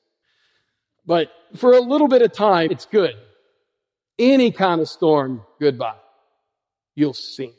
But 1.05 1.29
for 1.55 1.73
a 1.73 1.79
little 1.79 2.07
bit 2.07 2.21
of 2.21 2.31
time, 2.31 2.71
it's 2.71 2.85
good. 2.85 3.15
Any 4.21 4.51
kind 4.51 4.79
of 4.79 4.87
storm, 4.87 5.41
goodbye. 5.59 5.95
You'll 6.93 7.15
sink. 7.15 7.55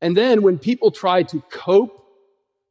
And 0.00 0.16
then 0.16 0.42
when 0.42 0.58
people 0.58 0.90
try 0.90 1.22
to 1.22 1.40
cope, 1.48 2.04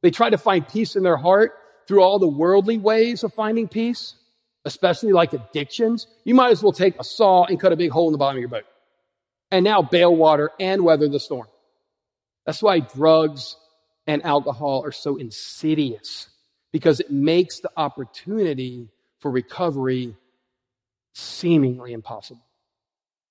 they 0.02 0.12
try 0.12 0.30
to 0.30 0.38
find 0.38 0.68
peace 0.68 0.98
in 0.98 1.04
their 1.04 1.16
heart 1.16 1.54
through 1.88 2.02
all 2.02 2.20
the 2.20 2.28
worldly 2.28 2.78
ways 2.78 3.24
of 3.24 3.34
finding 3.34 3.70
peace, 3.70 4.16
especially 4.66 5.14
like 5.14 5.32
addictions. 5.32 6.08
You 6.26 6.36
might 6.36 6.52
as 6.52 6.62
well 6.62 6.74
take 6.74 7.00
a 7.00 7.06
saw 7.06 7.46
and 7.46 7.58
cut 7.58 7.72
a 7.72 7.78
big 7.78 7.92
hole 7.92 8.10
in 8.10 8.12
the 8.12 8.18
bottom 8.18 8.36
of 8.36 8.42
your 8.42 8.50
boat. 8.50 8.66
And 9.50 9.64
now 9.64 9.82
bail 9.82 10.14
water 10.14 10.52
and 10.60 10.84
weather 10.84 11.08
the 11.08 11.22
storm. 11.22 11.48
That's 12.46 12.62
why 12.62 12.82
drugs 12.82 13.56
and 14.08 14.26
alcohol 14.26 14.84
are 14.84 14.92
so 14.92 15.16
insidious 15.16 16.28
because 16.74 17.00
it 17.00 17.12
makes 17.12 17.62
the 17.62 17.72
opportunity 17.78 18.90
for 19.20 19.32
recovery 19.32 20.18
seemingly 21.14 21.94
impossible. 21.94 22.44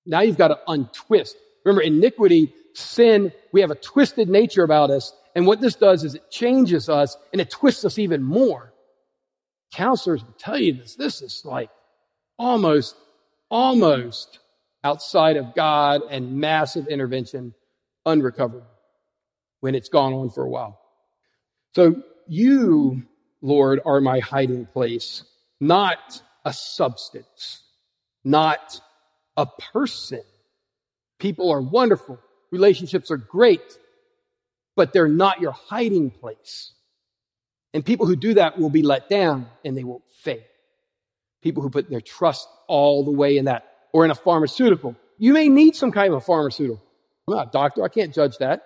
Now 0.05 0.21
you've 0.21 0.37
got 0.37 0.49
to 0.49 0.59
untwist. 0.67 1.35
Remember, 1.65 1.81
iniquity 1.81 2.53
sin, 2.73 3.31
we 3.51 3.61
have 3.61 3.71
a 3.71 3.75
twisted 3.75 4.29
nature 4.29 4.63
about 4.63 4.91
us. 4.91 5.13
And 5.35 5.45
what 5.45 5.61
this 5.61 5.75
does 5.75 6.03
is 6.03 6.15
it 6.15 6.31
changes 6.31 6.89
us 6.89 7.17
and 7.31 7.41
it 7.41 7.49
twists 7.49 7.85
us 7.85 7.99
even 7.99 8.23
more. 8.23 8.73
Counselors 9.73 10.23
will 10.23 10.35
tell 10.37 10.57
you 10.57 10.73
this. 10.73 10.95
This 10.95 11.21
is 11.21 11.43
like 11.45 11.69
almost, 12.37 12.95
almost 13.49 14.39
outside 14.83 15.37
of 15.37 15.53
God 15.53 16.01
and 16.09 16.37
massive 16.37 16.87
intervention, 16.87 17.53
unrecoverable 18.05 18.65
when 19.59 19.75
it's 19.75 19.89
gone 19.89 20.13
on 20.13 20.29
for 20.29 20.45
a 20.45 20.49
while. 20.49 20.79
So 21.75 22.01
you, 22.27 23.03
Lord, 23.41 23.81
are 23.85 24.01
my 24.01 24.19
hiding 24.19 24.65
place, 24.65 25.23
not 25.59 26.21
a 26.45 26.53
substance, 26.53 27.61
not 28.23 28.81
a 29.37 29.45
person. 29.73 30.21
People 31.19 31.51
are 31.51 31.61
wonderful. 31.61 32.19
Relationships 32.51 33.11
are 33.11 33.17
great, 33.17 33.77
but 34.75 34.93
they're 34.93 35.07
not 35.07 35.41
your 35.41 35.51
hiding 35.51 36.09
place. 36.09 36.71
And 37.73 37.85
people 37.85 38.07
who 38.07 38.15
do 38.15 38.33
that 38.35 38.57
will 38.57 38.69
be 38.69 38.81
let 38.81 39.09
down 39.09 39.47
and 39.63 39.77
they 39.77 39.83
will 39.83 40.03
fail. 40.21 40.41
People 41.41 41.61
who 41.61 41.69
put 41.69 41.89
their 41.89 42.01
trust 42.01 42.47
all 42.67 43.03
the 43.05 43.11
way 43.11 43.37
in 43.37 43.45
that 43.45 43.65
or 43.93 44.05
in 44.05 44.11
a 44.11 44.15
pharmaceutical. 44.15 44.95
You 45.17 45.33
may 45.33 45.49
need 45.49 45.75
some 45.75 45.91
kind 45.91 46.11
of 46.11 46.17
a 46.17 46.21
pharmaceutical. 46.21 46.81
I'm 47.27 47.35
not 47.35 47.47
a 47.49 47.51
doctor. 47.51 47.83
I 47.83 47.89
can't 47.89 48.13
judge 48.13 48.37
that. 48.39 48.63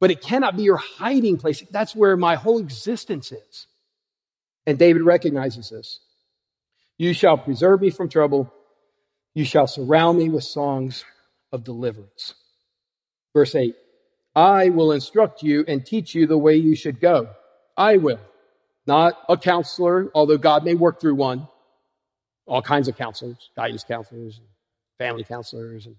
But 0.00 0.10
it 0.10 0.20
cannot 0.20 0.56
be 0.56 0.62
your 0.62 0.76
hiding 0.76 1.38
place. 1.38 1.62
That's 1.70 1.96
where 1.96 2.16
my 2.16 2.36
whole 2.36 2.58
existence 2.58 3.32
is. 3.32 3.66
And 4.66 4.78
David 4.78 5.02
recognizes 5.02 5.70
this. 5.70 6.00
You 6.98 7.14
shall 7.14 7.38
preserve 7.38 7.80
me 7.80 7.90
from 7.90 8.08
trouble. 8.08 8.52
You 9.38 9.44
shall 9.44 9.68
surround 9.68 10.18
me 10.18 10.30
with 10.30 10.42
songs 10.42 11.04
of 11.52 11.62
deliverance. 11.62 12.34
Verse 13.32 13.54
8 13.54 13.76
I 14.34 14.70
will 14.70 14.90
instruct 14.90 15.44
you 15.44 15.64
and 15.68 15.86
teach 15.86 16.12
you 16.12 16.26
the 16.26 16.36
way 16.36 16.56
you 16.56 16.74
should 16.74 16.98
go. 16.98 17.28
I 17.76 17.98
will. 17.98 18.18
Not 18.84 19.14
a 19.28 19.36
counselor, 19.36 20.10
although 20.12 20.38
God 20.38 20.64
may 20.64 20.74
work 20.74 21.00
through 21.00 21.14
one. 21.14 21.46
All 22.48 22.62
kinds 22.62 22.88
of 22.88 22.96
counselors, 22.96 23.50
guidance 23.54 23.84
counselors, 23.84 24.40
family 24.98 25.22
counselors, 25.22 25.86
and 25.86 25.94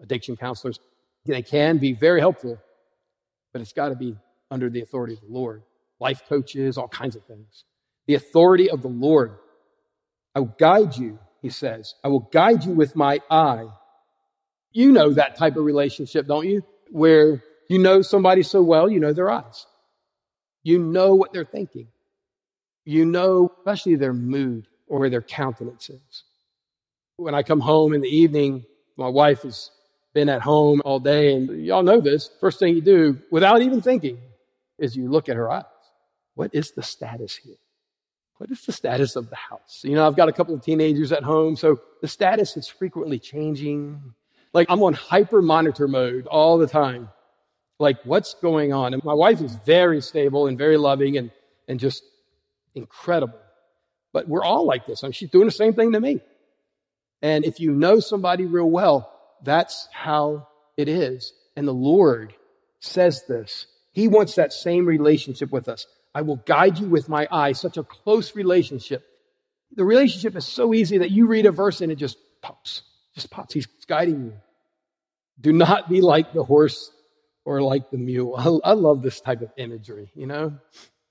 addiction 0.00 0.38
counselors. 0.38 0.80
They 1.26 1.42
can 1.42 1.76
be 1.76 1.92
very 1.92 2.20
helpful, 2.20 2.58
but 3.52 3.60
it's 3.60 3.74
got 3.74 3.90
to 3.90 3.94
be 3.94 4.16
under 4.50 4.70
the 4.70 4.80
authority 4.80 5.12
of 5.12 5.20
the 5.20 5.26
Lord. 5.34 5.64
Life 5.98 6.22
coaches, 6.30 6.78
all 6.78 6.88
kinds 6.88 7.14
of 7.14 7.26
things. 7.26 7.64
The 8.06 8.14
authority 8.14 8.70
of 8.70 8.80
the 8.80 8.88
Lord. 8.88 9.36
I 10.34 10.40
will 10.40 10.56
guide 10.58 10.96
you, 10.96 11.18
he 11.42 11.50
says. 11.50 11.94
I 12.04 12.08
will 12.08 12.28
guide 12.32 12.64
you 12.64 12.72
with 12.72 12.96
my 12.96 13.20
eye 13.30 13.68
you 14.72 14.92
know 14.92 15.12
that 15.14 15.36
type 15.36 15.56
of 15.56 15.64
relationship, 15.64 16.26
don't 16.26 16.46
you? 16.46 16.62
Where 16.90 17.42
you 17.68 17.78
know 17.78 18.02
somebody 18.02 18.42
so 18.42 18.62
well, 18.62 18.90
you 18.90 19.00
know 19.00 19.12
their 19.12 19.30
eyes. 19.30 19.66
You 20.62 20.78
know 20.78 21.14
what 21.14 21.32
they're 21.32 21.44
thinking. 21.44 21.88
You 22.84 23.04
know, 23.04 23.52
especially 23.58 23.96
their 23.96 24.12
mood 24.12 24.66
or 24.86 25.08
their 25.08 25.22
countenance 25.22 25.90
is. 25.90 26.24
When 27.16 27.34
I 27.34 27.42
come 27.42 27.60
home 27.60 27.92
in 27.92 28.00
the 28.00 28.08
evening, 28.08 28.64
my 28.96 29.08
wife 29.08 29.42
has 29.42 29.70
been 30.14 30.28
at 30.28 30.42
home 30.42 30.82
all 30.84 31.00
day, 31.00 31.34
and 31.34 31.64
y'all 31.64 31.82
know 31.82 32.00
this. 32.00 32.30
First 32.40 32.58
thing 32.58 32.74
you 32.74 32.80
do, 32.80 33.18
without 33.30 33.62
even 33.62 33.80
thinking, 33.80 34.18
is 34.78 34.96
you 34.96 35.08
look 35.08 35.28
at 35.28 35.36
her 35.36 35.50
eyes. 35.50 35.64
What 36.34 36.54
is 36.54 36.72
the 36.72 36.82
status 36.82 37.36
here? 37.36 37.56
What 38.40 38.50
is 38.50 38.64
the 38.64 38.72
status 38.72 39.16
of 39.16 39.28
the 39.28 39.36
house? 39.36 39.80
You 39.84 39.94
know, 39.94 40.06
I've 40.06 40.16
got 40.16 40.30
a 40.30 40.32
couple 40.32 40.54
of 40.54 40.62
teenagers 40.62 41.12
at 41.12 41.22
home, 41.22 41.56
so 41.56 41.78
the 42.00 42.08
status 42.08 42.56
is 42.56 42.66
frequently 42.68 43.18
changing. 43.18 44.14
Like 44.54 44.68
I'm 44.70 44.82
on 44.82 44.94
hyper 44.94 45.42
monitor 45.42 45.86
mode 45.86 46.26
all 46.26 46.56
the 46.56 46.66
time. 46.66 47.10
Like 47.78 47.98
what's 48.04 48.32
going 48.32 48.72
on? 48.72 48.94
And 48.94 49.04
my 49.04 49.12
wife 49.12 49.42
is 49.42 49.54
very 49.66 50.00
stable 50.00 50.46
and 50.46 50.56
very 50.56 50.78
loving 50.78 51.18
and, 51.18 51.30
and 51.68 51.78
just 51.78 52.02
incredible. 52.74 53.38
But 54.14 54.26
we're 54.26 54.42
all 54.42 54.64
like 54.64 54.86
this. 54.86 55.04
I 55.04 55.08
mean, 55.08 55.12
she's 55.12 55.28
doing 55.28 55.44
the 55.44 55.52
same 55.52 55.74
thing 55.74 55.92
to 55.92 56.00
me. 56.00 56.22
And 57.20 57.44
if 57.44 57.60
you 57.60 57.72
know 57.72 58.00
somebody 58.00 58.46
real 58.46 58.70
well, 58.70 59.12
that's 59.42 59.86
how 59.92 60.48
it 60.78 60.88
is. 60.88 61.34
And 61.56 61.68
the 61.68 61.74
Lord 61.74 62.32
says 62.78 63.22
this. 63.28 63.66
He 63.92 64.08
wants 64.08 64.36
that 64.36 64.54
same 64.54 64.86
relationship 64.86 65.52
with 65.52 65.68
us. 65.68 65.84
I 66.14 66.22
will 66.22 66.36
guide 66.36 66.78
you 66.78 66.86
with 66.86 67.08
my 67.08 67.28
eye, 67.30 67.52
such 67.52 67.76
a 67.76 67.84
close 67.84 68.34
relationship. 68.34 69.04
The 69.76 69.84
relationship 69.84 70.36
is 70.36 70.46
so 70.46 70.74
easy 70.74 70.98
that 70.98 71.10
you 71.10 71.26
read 71.26 71.46
a 71.46 71.52
verse 71.52 71.80
and 71.80 71.92
it 71.92 71.96
just 71.96 72.18
pops. 72.42 72.82
Just 73.14 73.30
pops. 73.30 73.54
He's 73.54 73.66
guiding 73.86 74.24
you. 74.24 74.32
Do 75.40 75.52
not 75.52 75.88
be 75.88 76.00
like 76.00 76.32
the 76.32 76.44
horse 76.44 76.90
or 77.44 77.62
like 77.62 77.90
the 77.90 77.98
mule. 77.98 78.34
I, 78.36 78.70
I 78.70 78.72
love 78.72 79.02
this 79.02 79.20
type 79.20 79.40
of 79.42 79.50
imagery, 79.56 80.10
you 80.14 80.26
know? 80.26 80.58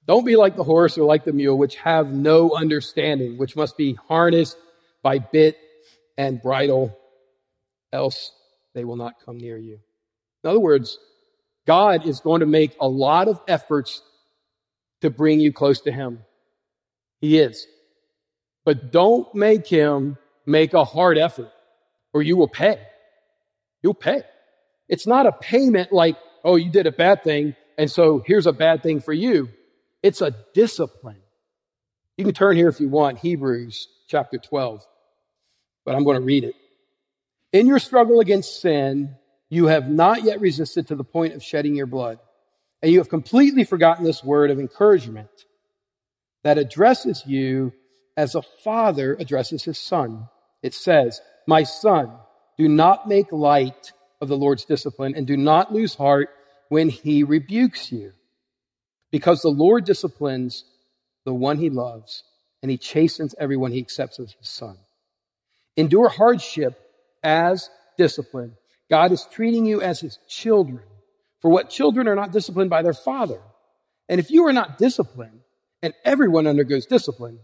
Don't 0.05 0.25
be 0.25 0.35
like 0.35 0.55
the 0.55 0.63
horse 0.63 0.97
or 0.97 1.05
like 1.05 1.23
the 1.23 1.33
mule, 1.33 1.57
which 1.57 1.75
have 1.77 2.11
no 2.11 2.55
understanding, 2.55 3.37
which 3.37 3.55
must 3.55 3.77
be 3.77 3.97
harnessed 4.07 4.57
by 5.01 5.19
bit 5.19 5.57
and 6.17 6.41
bridle, 6.41 6.97
else 7.93 8.31
they 8.73 8.83
will 8.83 8.97
not 8.97 9.13
come 9.25 9.37
near 9.37 9.57
you. 9.57 9.79
In 10.43 10.49
other 10.49 10.59
words, 10.59 10.99
God 11.65 12.05
is 12.05 12.19
going 12.19 12.41
to 12.41 12.45
make 12.45 12.75
a 12.79 12.87
lot 12.87 13.27
of 13.27 13.39
efforts 13.47 14.01
to 15.01 15.09
bring 15.09 15.39
you 15.39 15.53
close 15.53 15.81
to 15.81 15.91
Him. 15.91 16.19
He 17.21 17.39
is. 17.39 17.67
But 18.65 18.91
don't 18.91 19.33
make 19.35 19.67
Him 19.67 20.17
make 20.45 20.73
a 20.73 20.83
hard 20.83 21.17
effort 21.17 21.51
or 22.13 22.21
you 22.21 22.37
will 22.37 22.47
pay. 22.47 22.79
You'll 23.81 23.93
pay. 23.93 24.23
It's 24.87 25.07
not 25.07 25.25
a 25.25 25.31
payment 25.31 25.91
like, 25.91 26.17
oh, 26.43 26.55
you 26.55 26.71
did 26.71 26.87
a 26.87 26.91
bad 26.91 27.23
thing, 27.23 27.55
and 27.77 27.89
so 27.89 28.23
here's 28.25 28.47
a 28.47 28.53
bad 28.53 28.83
thing 28.83 28.99
for 28.99 29.13
you. 29.13 29.49
It's 30.01 30.21
a 30.21 30.35
discipline. 30.53 31.21
You 32.17 32.25
can 32.25 32.33
turn 32.33 32.57
here 32.57 32.67
if 32.67 32.79
you 32.79 32.89
want, 32.89 33.19
Hebrews 33.19 33.87
chapter 34.07 34.37
12. 34.37 34.85
but 35.85 35.95
I'm 35.95 36.03
going 36.03 36.17
to 36.17 36.25
read 36.25 36.43
it. 36.43 36.55
In 37.53 37.67
your 37.67 37.79
struggle 37.79 38.19
against 38.19 38.61
sin, 38.61 39.15
you 39.49 39.67
have 39.67 39.89
not 39.89 40.23
yet 40.23 40.41
resisted 40.41 40.87
to 40.87 40.95
the 40.95 41.03
point 41.03 41.33
of 41.33 41.43
shedding 41.43 41.75
your 41.75 41.87
blood. 41.87 42.19
And 42.81 42.91
you 42.91 42.99
have 42.99 43.09
completely 43.09 43.63
forgotten 43.63 44.05
this 44.05 44.23
word 44.23 44.51
of 44.51 44.59
encouragement 44.59 45.29
that 46.43 46.57
addresses 46.57 47.23
you 47.25 47.73
as 48.15 48.35
a 48.35 48.41
father 48.41 49.15
addresses 49.19 49.63
his 49.63 49.77
son. 49.77 50.27
It 50.61 50.73
says, 50.73 51.21
My 51.47 51.63
son, 51.63 52.11
do 52.57 52.67
not 52.67 53.07
make 53.07 53.31
light 53.31 53.93
of 54.21 54.27
the 54.27 54.37
Lord's 54.37 54.65
discipline 54.65 55.13
and 55.15 55.25
do 55.25 55.37
not 55.37 55.73
lose 55.73 55.95
heart 55.95 56.29
when 56.69 56.89
he 56.89 57.23
rebukes 57.23 57.91
you. 57.91 58.11
Because 59.11 59.41
the 59.41 59.49
Lord 59.49 59.85
disciplines 59.85 60.63
the 61.25 61.33
one 61.33 61.57
he 61.57 61.69
loves 61.69 62.23
and 62.61 62.69
he 62.69 62.77
chastens 62.77 63.35
everyone 63.39 63.71
he 63.71 63.79
accepts 63.79 64.19
as 64.19 64.33
his 64.33 64.49
son. 64.49 64.77
Endure 65.77 66.09
hardship 66.09 66.79
as 67.23 67.69
discipline. 67.97 68.53
God 68.89 69.11
is 69.11 69.25
treating 69.31 69.65
you 69.65 69.81
as 69.81 69.99
his 69.99 70.19
children. 70.27 70.83
For 71.41 71.49
what 71.49 71.69
children 71.69 72.07
are 72.07 72.15
not 72.15 72.31
disciplined 72.31 72.69
by 72.69 72.81
their 72.81 72.93
father. 72.93 73.41
And 74.07 74.19
if 74.19 74.29
you 74.31 74.47
are 74.47 74.53
not 74.53 74.77
disciplined, 74.77 75.41
and 75.81 75.93
everyone 76.03 76.47
undergoes 76.47 76.85
discipline, 76.85 77.39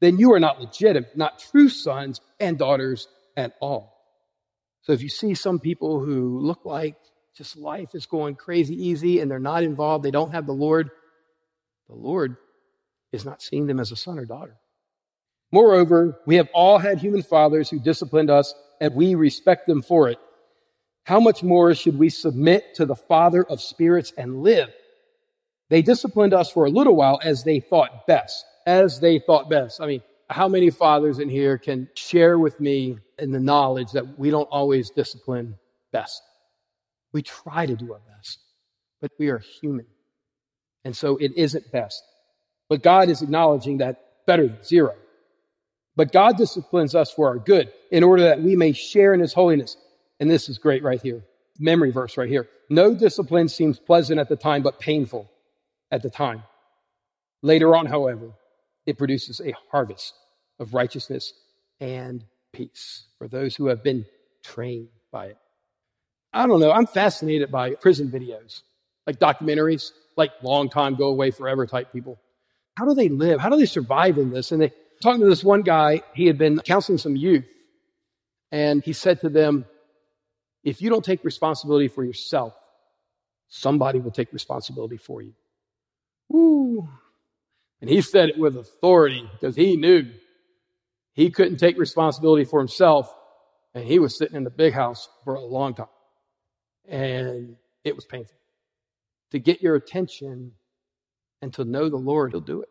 then 0.00 0.18
you 0.18 0.32
are 0.32 0.40
not 0.40 0.60
legitimate, 0.60 1.16
not 1.16 1.38
true 1.38 1.68
sons 1.68 2.20
and 2.40 2.58
daughters 2.58 3.08
at 3.36 3.54
all. 3.60 3.94
So 4.82 4.92
if 4.92 5.02
you 5.02 5.08
see 5.08 5.34
some 5.34 5.60
people 5.60 6.04
who 6.04 6.40
look 6.40 6.64
like 6.64 6.96
just 7.36 7.56
life 7.56 7.94
is 7.94 8.06
going 8.06 8.34
crazy 8.34 8.74
easy 8.74 9.20
and 9.20 9.30
they're 9.30 9.38
not 9.38 9.62
involved, 9.62 10.04
they 10.04 10.10
don't 10.10 10.32
have 10.32 10.46
the 10.46 10.52
Lord, 10.52 10.90
the 11.88 11.94
Lord 11.94 12.36
is 13.12 13.24
not 13.24 13.42
seeing 13.42 13.66
them 13.66 13.80
as 13.80 13.92
a 13.92 13.96
son 13.96 14.18
or 14.18 14.24
daughter. 14.24 14.56
Moreover, 15.52 16.18
we 16.26 16.36
have 16.36 16.48
all 16.52 16.78
had 16.78 16.98
human 16.98 17.22
fathers 17.22 17.70
who 17.70 17.78
disciplined 17.78 18.30
us 18.30 18.54
and 18.80 18.94
we 18.94 19.14
respect 19.14 19.66
them 19.66 19.82
for 19.82 20.08
it. 20.08 20.18
How 21.04 21.20
much 21.20 21.42
more 21.42 21.74
should 21.74 21.98
we 21.98 22.08
submit 22.08 22.74
to 22.76 22.86
the 22.86 22.96
Father 22.96 23.44
of 23.44 23.60
spirits 23.60 24.12
and 24.16 24.42
live? 24.42 24.70
They 25.68 25.82
disciplined 25.82 26.34
us 26.34 26.50
for 26.50 26.64
a 26.64 26.70
little 26.70 26.96
while 26.96 27.20
as 27.22 27.44
they 27.44 27.60
thought 27.60 28.06
best, 28.06 28.44
as 28.66 29.00
they 29.00 29.18
thought 29.18 29.50
best. 29.50 29.80
I 29.80 29.86
mean, 29.86 30.02
how 30.30 30.48
many 30.48 30.70
fathers 30.70 31.18
in 31.18 31.28
here 31.28 31.58
can 31.58 31.88
share 31.94 32.38
with 32.38 32.58
me 32.58 32.98
in 33.18 33.32
the 33.32 33.40
knowledge 33.40 33.92
that 33.92 34.18
we 34.18 34.30
don't 34.30 34.48
always 34.50 34.90
discipline 34.90 35.56
best? 35.92 36.22
We 37.12 37.22
try 37.22 37.66
to 37.66 37.76
do 37.76 37.92
our 37.92 38.00
best, 38.16 38.38
but 39.00 39.12
we 39.18 39.28
are 39.28 39.38
human. 39.38 39.86
And 40.84 40.96
so 40.96 41.16
it 41.18 41.32
isn't 41.36 41.70
best. 41.70 42.02
But 42.68 42.82
God 42.82 43.08
is 43.10 43.22
acknowledging 43.22 43.78
that 43.78 44.02
better 44.26 44.48
than 44.48 44.64
zero. 44.64 44.94
But 45.96 46.12
God 46.12 46.36
disciplines 46.36 46.94
us 46.94 47.10
for 47.10 47.28
our 47.28 47.38
good 47.38 47.72
in 47.90 48.02
order 48.02 48.24
that 48.24 48.42
we 48.42 48.56
may 48.56 48.72
share 48.72 49.14
in 49.14 49.20
his 49.20 49.32
holiness. 49.32 49.76
And 50.20 50.30
this 50.30 50.48
is 50.48 50.58
great 50.58 50.82
right 50.82 51.00
here. 51.00 51.22
Memory 51.58 51.90
verse 51.90 52.16
right 52.16 52.28
here. 52.28 52.48
No 52.70 52.94
discipline 52.94 53.48
seems 53.48 53.78
pleasant 53.78 54.18
at 54.18 54.28
the 54.28 54.36
time, 54.36 54.62
but 54.62 54.80
painful 54.80 55.30
at 55.90 56.02
the 56.02 56.10
time. 56.10 56.42
Later 57.42 57.76
on, 57.76 57.86
however, 57.86 58.32
it 58.86 58.98
produces 58.98 59.40
a 59.40 59.54
harvest 59.70 60.14
of 60.58 60.74
righteousness 60.74 61.32
and 61.80 62.24
peace 62.52 63.06
for 63.18 63.28
those 63.28 63.54
who 63.56 63.66
have 63.66 63.82
been 63.82 64.06
trained 64.42 64.88
by 65.12 65.26
it. 65.26 65.38
I 66.32 66.46
don't 66.46 66.60
know. 66.60 66.72
I'm 66.72 66.86
fascinated 66.86 67.50
by 67.50 67.74
prison 67.74 68.10
videos, 68.10 68.62
like 69.06 69.18
documentaries, 69.18 69.90
like 70.16 70.30
long 70.42 70.68
time 70.68 70.96
go 70.96 71.08
away 71.08 71.30
forever 71.30 71.66
type 71.66 71.92
people. 71.92 72.18
How 72.76 72.86
do 72.86 72.94
they 72.94 73.08
live? 73.08 73.40
How 73.40 73.50
do 73.50 73.56
they 73.56 73.66
survive 73.66 74.18
in 74.18 74.30
this? 74.30 74.50
And 74.50 74.60
they 74.60 74.72
talking 75.02 75.20
to 75.20 75.26
this 75.26 75.44
one 75.44 75.62
guy, 75.62 76.02
he 76.14 76.26
had 76.26 76.38
been 76.38 76.58
counseling 76.60 76.98
some 76.98 77.14
youth, 77.14 77.46
and 78.50 78.82
he 78.82 78.92
said 78.92 79.20
to 79.20 79.28
them, 79.28 79.66
if 80.64 80.82
you 80.82 80.90
don't 80.90 81.04
take 81.04 81.22
responsibility 81.22 81.88
for 81.88 82.02
yourself, 82.02 82.54
somebody 83.48 84.00
will 84.00 84.10
take 84.10 84.32
responsibility 84.32 84.96
for 84.96 85.22
you. 85.22 85.34
Woo. 86.28 86.88
And 87.80 87.90
he 87.90 88.00
said 88.00 88.30
it 88.30 88.38
with 88.38 88.56
authority 88.56 89.28
because 89.32 89.54
he 89.54 89.76
knew 89.76 90.10
he 91.12 91.30
couldn't 91.30 91.58
take 91.58 91.78
responsibility 91.78 92.44
for 92.44 92.58
himself. 92.58 93.14
And 93.74 93.84
he 93.84 93.98
was 93.98 94.16
sitting 94.16 94.36
in 94.36 94.44
the 94.44 94.50
big 94.50 94.72
house 94.72 95.08
for 95.24 95.34
a 95.34 95.44
long 95.44 95.74
time. 95.74 95.86
And 96.88 97.56
it 97.82 97.94
was 97.94 98.04
painful. 98.04 98.36
To 99.32 99.38
get 99.38 99.62
your 99.62 99.74
attention 99.74 100.52
and 101.42 101.52
to 101.54 101.64
know 101.64 101.88
the 101.88 101.96
Lord, 101.96 102.32
He'll 102.32 102.40
do 102.40 102.62
it. 102.62 102.68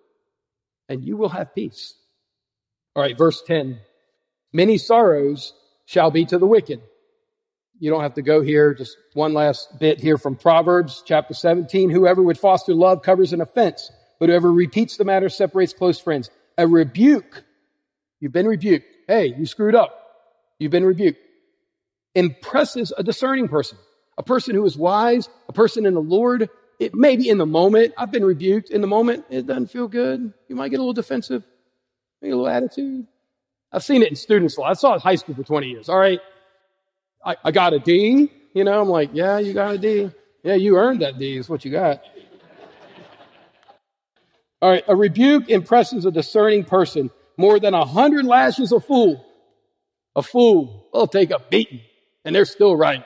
And 0.89 1.03
you 1.03 1.17
will 1.17 1.29
have 1.29 1.53
peace. 1.53 1.93
All 2.95 3.03
right, 3.03 3.17
verse 3.17 3.41
10. 3.45 3.79
Many 4.51 4.77
sorrows 4.77 5.53
shall 5.85 6.11
be 6.11 6.25
to 6.25 6.37
the 6.37 6.45
wicked. 6.45 6.81
You 7.83 7.89
don't 7.89 8.01
have 8.01 8.13
to 8.13 8.21
go 8.21 8.39
here. 8.39 8.73
Just 8.73 8.95
one 9.11 9.33
last 9.33 9.77
bit 9.77 9.99
here 9.99 10.17
from 10.17 10.37
Proverbs 10.37 11.03
chapter 11.05 11.33
17. 11.33 11.89
Whoever 11.89 12.23
would 12.23 12.37
foster 12.37 12.73
love 12.73 13.01
covers 13.01 13.33
an 13.33 13.41
offense, 13.41 13.91
but 14.21 14.29
whoever 14.29 14.53
repeats 14.53 14.95
the 14.95 15.03
matter 15.03 15.27
separates 15.27 15.73
close 15.73 15.99
friends. 15.99 16.29
A 16.57 16.65
rebuke. 16.65 17.43
You've 18.21 18.31
been 18.31 18.47
rebuked. 18.47 18.85
Hey, 19.05 19.35
you 19.37 19.45
screwed 19.45 19.75
up. 19.75 19.99
You've 20.59 20.71
been 20.71 20.85
rebuked. 20.85 21.19
Impresses 22.15 22.93
a 22.97 23.03
discerning 23.03 23.49
person, 23.49 23.77
a 24.17 24.23
person 24.23 24.55
who 24.55 24.63
is 24.63 24.77
wise, 24.77 25.27
a 25.49 25.51
person 25.51 25.85
in 25.85 25.93
the 25.93 25.99
Lord. 25.99 26.49
It 26.79 26.95
may 26.95 27.17
be 27.17 27.27
in 27.27 27.37
the 27.37 27.45
moment. 27.45 27.95
I've 27.97 28.13
been 28.13 28.23
rebuked 28.23 28.69
in 28.69 28.79
the 28.79 28.87
moment. 28.87 29.25
It 29.29 29.45
doesn't 29.45 29.71
feel 29.71 29.89
good. 29.89 30.33
You 30.47 30.55
might 30.55 30.69
get 30.69 30.77
a 30.77 30.83
little 30.83 30.93
defensive, 30.93 31.43
maybe 32.21 32.31
a 32.31 32.37
little 32.37 32.49
attitude. 32.49 33.07
I've 33.73 33.83
seen 33.83 34.03
it 34.03 34.07
in 34.07 34.15
students. 34.15 34.57
I 34.57 34.71
saw 34.71 34.93
it 34.93 34.95
in 34.95 35.01
high 35.01 35.15
school 35.15 35.35
for 35.35 35.43
20 35.43 35.67
years. 35.67 35.89
All 35.89 35.99
right. 35.99 36.21
I, 37.25 37.35
I 37.43 37.51
got 37.51 37.73
a 37.73 37.79
D. 37.79 38.31
You 38.53 38.63
know, 38.63 38.81
I'm 38.81 38.89
like, 38.89 39.09
yeah, 39.13 39.39
you 39.39 39.53
got 39.53 39.75
a 39.75 39.77
D. 39.77 40.11
Yeah, 40.43 40.55
you 40.55 40.77
earned 40.77 41.01
that 41.01 41.17
D 41.17 41.37
is 41.37 41.49
what 41.49 41.63
you 41.65 41.71
got. 41.71 42.01
All 44.61 44.69
right, 44.69 44.83
a 44.87 44.95
rebuke 44.95 45.49
impresses 45.49 46.05
a 46.05 46.11
discerning 46.11 46.63
person 46.63 47.09
more 47.37 47.59
than 47.59 47.73
a 47.73 47.85
hundred 47.85 48.25
lashes 48.25 48.71
a 48.71 48.79
fool. 48.79 49.25
A 50.15 50.21
fool 50.21 50.87
will 50.93 51.07
take 51.07 51.31
a 51.31 51.39
beating, 51.49 51.81
and 52.23 52.35
they're 52.35 52.45
still 52.45 52.75
right. 52.75 53.03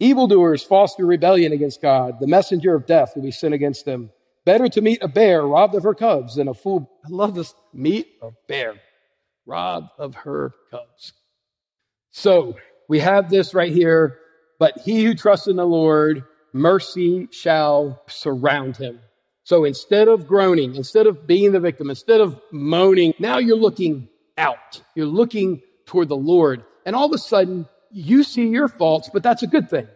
Evildoers 0.00 0.62
foster 0.62 1.06
rebellion 1.06 1.52
against 1.52 1.80
God. 1.80 2.20
The 2.20 2.26
messenger 2.26 2.74
of 2.74 2.86
death 2.86 3.12
will 3.14 3.22
be 3.22 3.30
sent 3.30 3.54
against 3.54 3.84
them. 3.84 4.10
Better 4.44 4.68
to 4.68 4.80
meet 4.80 5.02
a 5.02 5.08
bear 5.08 5.46
robbed 5.46 5.74
of 5.74 5.82
her 5.84 5.94
cubs 5.94 6.36
than 6.36 6.48
a 6.48 6.54
fool. 6.54 6.90
I 7.04 7.08
love 7.10 7.34
this. 7.34 7.54
Meet 7.72 8.08
a 8.22 8.30
bear 8.48 8.74
robbed 9.46 9.90
of 9.98 10.14
her 10.14 10.52
cubs. 10.70 11.12
So 12.10 12.56
we 12.90 12.98
have 12.98 13.30
this 13.30 13.54
right 13.54 13.72
here. 13.72 14.18
But 14.58 14.78
he 14.84 15.04
who 15.04 15.14
trusts 15.14 15.46
in 15.46 15.54
the 15.54 15.64
Lord, 15.64 16.24
mercy 16.52 17.28
shall 17.30 18.02
surround 18.08 18.76
him. 18.76 18.98
So 19.44 19.64
instead 19.64 20.08
of 20.08 20.26
groaning, 20.26 20.74
instead 20.74 21.06
of 21.06 21.24
being 21.26 21.52
the 21.52 21.60
victim, 21.60 21.88
instead 21.88 22.20
of 22.20 22.38
moaning, 22.50 23.14
now 23.18 23.38
you're 23.38 23.56
looking 23.56 24.08
out. 24.36 24.82
You're 24.96 25.06
looking 25.06 25.62
toward 25.86 26.08
the 26.08 26.16
Lord. 26.16 26.64
And 26.84 26.96
all 26.96 27.06
of 27.06 27.12
a 27.12 27.18
sudden, 27.18 27.66
you 27.92 28.24
see 28.24 28.48
your 28.48 28.68
faults, 28.68 29.08
but 29.10 29.22
that's 29.22 29.44
a 29.44 29.46
good 29.46 29.70
thing. 29.70 29.86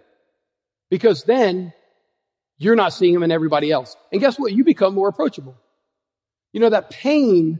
Because 0.88 1.24
then 1.24 1.72
you're 2.58 2.76
not 2.76 2.92
seeing 2.92 3.12
them 3.12 3.24
in 3.24 3.32
everybody 3.32 3.72
else. 3.72 3.96
And 4.12 4.20
guess 4.20 4.38
what? 4.38 4.52
You 4.52 4.62
become 4.62 4.94
more 4.94 5.08
approachable. 5.08 5.56
You 6.52 6.60
know, 6.60 6.70
that 6.70 6.90
pain 6.90 7.58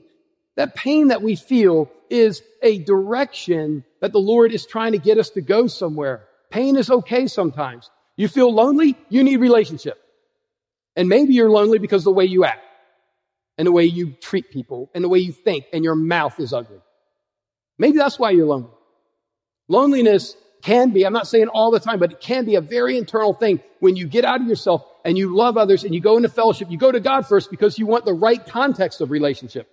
that 0.56 0.74
pain 0.74 1.08
that 1.08 1.22
we 1.22 1.36
feel 1.36 1.90
is 2.10 2.42
a 2.62 2.78
direction 2.78 3.84
that 4.04 4.12
the 4.12 4.18
Lord 4.18 4.52
is 4.52 4.66
trying 4.66 4.92
to 4.92 4.98
get 4.98 5.16
us 5.16 5.30
to 5.30 5.40
go 5.40 5.66
somewhere. 5.66 6.26
Pain 6.50 6.76
is 6.76 6.90
okay 6.90 7.26
sometimes. 7.26 7.88
You 8.16 8.28
feel 8.28 8.52
lonely, 8.52 8.98
you 9.08 9.24
need 9.24 9.38
relationship. 9.38 9.98
And 10.94 11.08
maybe 11.08 11.32
you're 11.32 11.48
lonely 11.48 11.78
because 11.78 12.04
the 12.04 12.12
way 12.12 12.26
you 12.26 12.44
act 12.44 12.60
and 13.56 13.66
the 13.66 13.72
way 13.72 13.86
you 13.86 14.12
treat 14.20 14.50
people 14.50 14.90
and 14.94 15.02
the 15.02 15.08
way 15.08 15.20
you 15.20 15.32
think 15.32 15.64
and 15.72 15.82
your 15.82 15.94
mouth 15.94 16.38
is 16.38 16.52
ugly. 16.52 16.82
Maybe 17.78 17.96
that's 17.96 18.18
why 18.18 18.32
you're 18.32 18.44
lonely. 18.44 18.68
Loneliness 19.68 20.36
can 20.60 20.90
be, 20.90 21.06
I'm 21.06 21.14
not 21.14 21.26
saying 21.26 21.48
all 21.48 21.70
the 21.70 21.80
time, 21.80 21.98
but 21.98 22.12
it 22.12 22.20
can 22.20 22.44
be 22.44 22.56
a 22.56 22.60
very 22.60 22.98
internal 22.98 23.32
thing 23.32 23.62
when 23.80 23.96
you 23.96 24.06
get 24.06 24.26
out 24.26 24.42
of 24.42 24.46
yourself 24.46 24.84
and 25.06 25.16
you 25.16 25.34
love 25.34 25.56
others 25.56 25.82
and 25.82 25.94
you 25.94 26.02
go 26.02 26.18
into 26.18 26.28
fellowship. 26.28 26.70
You 26.70 26.76
go 26.76 26.92
to 26.92 27.00
God 27.00 27.26
first 27.26 27.50
because 27.50 27.78
you 27.78 27.86
want 27.86 28.04
the 28.04 28.12
right 28.12 28.44
context 28.46 29.00
of 29.00 29.10
relationship. 29.10 29.66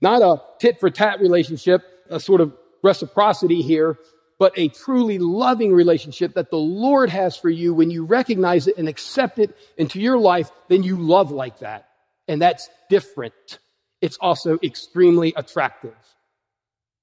Not 0.00 0.22
a 0.22 0.40
tit 0.58 0.80
for 0.80 0.88
tat 0.88 1.20
relationship, 1.20 1.82
a 2.08 2.18
sort 2.18 2.40
of 2.40 2.54
reciprocity 2.84 3.62
here, 3.62 3.98
but 4.38 4.52
a 4.56 4.68
truly 4.68 5.18
loving 5.18 5.72
relationship 5.72 6.34
that 6.34 6.50
the 6.50 6.56
Lord 6.56 7.10
has 7.10 7.36
for 7.36 7.48
you. 7.48 7.74
When 7.74 7.90
you 7.90 8.04
recognize 8.04 8.68
it 8.68 8.76
and 8.76 8.88
accept 8.88 9.38
it 9.38 9.56
into 9.76 10.00
your 10.00 10.18
life, 10.18 10.50
then 10.68 10.82
you 10.82 10.96
love 10.96 11.30
like 11.30 11.60
that. 11.60 11.88
And 12.28 12.40
that's 12.40 12.68
different. 12.90 13.58
It's 14.00 14.18
also 14.18 14.58
extremely 14.62 15.32
attractive. 15.36 15.96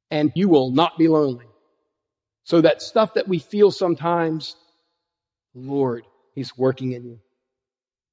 And 0.10 0.32
you 0.36 0.50
will 0.50 0.72
not 0.72 0.98
be 0.98 1.08
lonely. 1.08 1.48
So 2.44 2.62
that 2.62 2.82
stuff 2.82 3.16
that 3.16 3.28
we 3.28 3.40
feel 3.40 3.72
sometimes, 3.72 4.56
Lord, 5.54 6.04
He's 6.36 6.58
working 6.58 6.92
in 6.92 7.06
you. 7.06 7.20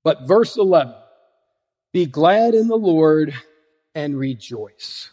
But 0.05 0.27
verse 0.27 0.57
11, 0.57 0.95
be 1.93 2.07
glad 2.07 2.55
in 2.55 2.69
the 2.69 2.77
Lord 2.77 3.35
and 3.95 4.17
rejoice, 4.17 5.11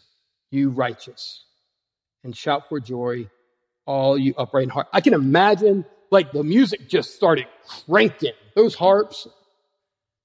you 0.52 0.70
righteous, 0.70 1.44
and 2.26 2.36
shout 2.36 2.68
for 2.68 2.82
joy, 2.82 3.30
all 3.86 4.18
you 4.18 4.34
upright 4.38 4.64
in 4.64 4.70
heart. 4.70 4.88
I 4.92 5.00
can 5.00 5.14
imagine 5.14 5.86
like 6.12 6.32
the 6.32 6.44
music 6.44 6.90
just 6.90 7.16
started 7.16 7.46
cranking 7.88 8.34
those 8.56 8.76
harps 8.76 9.28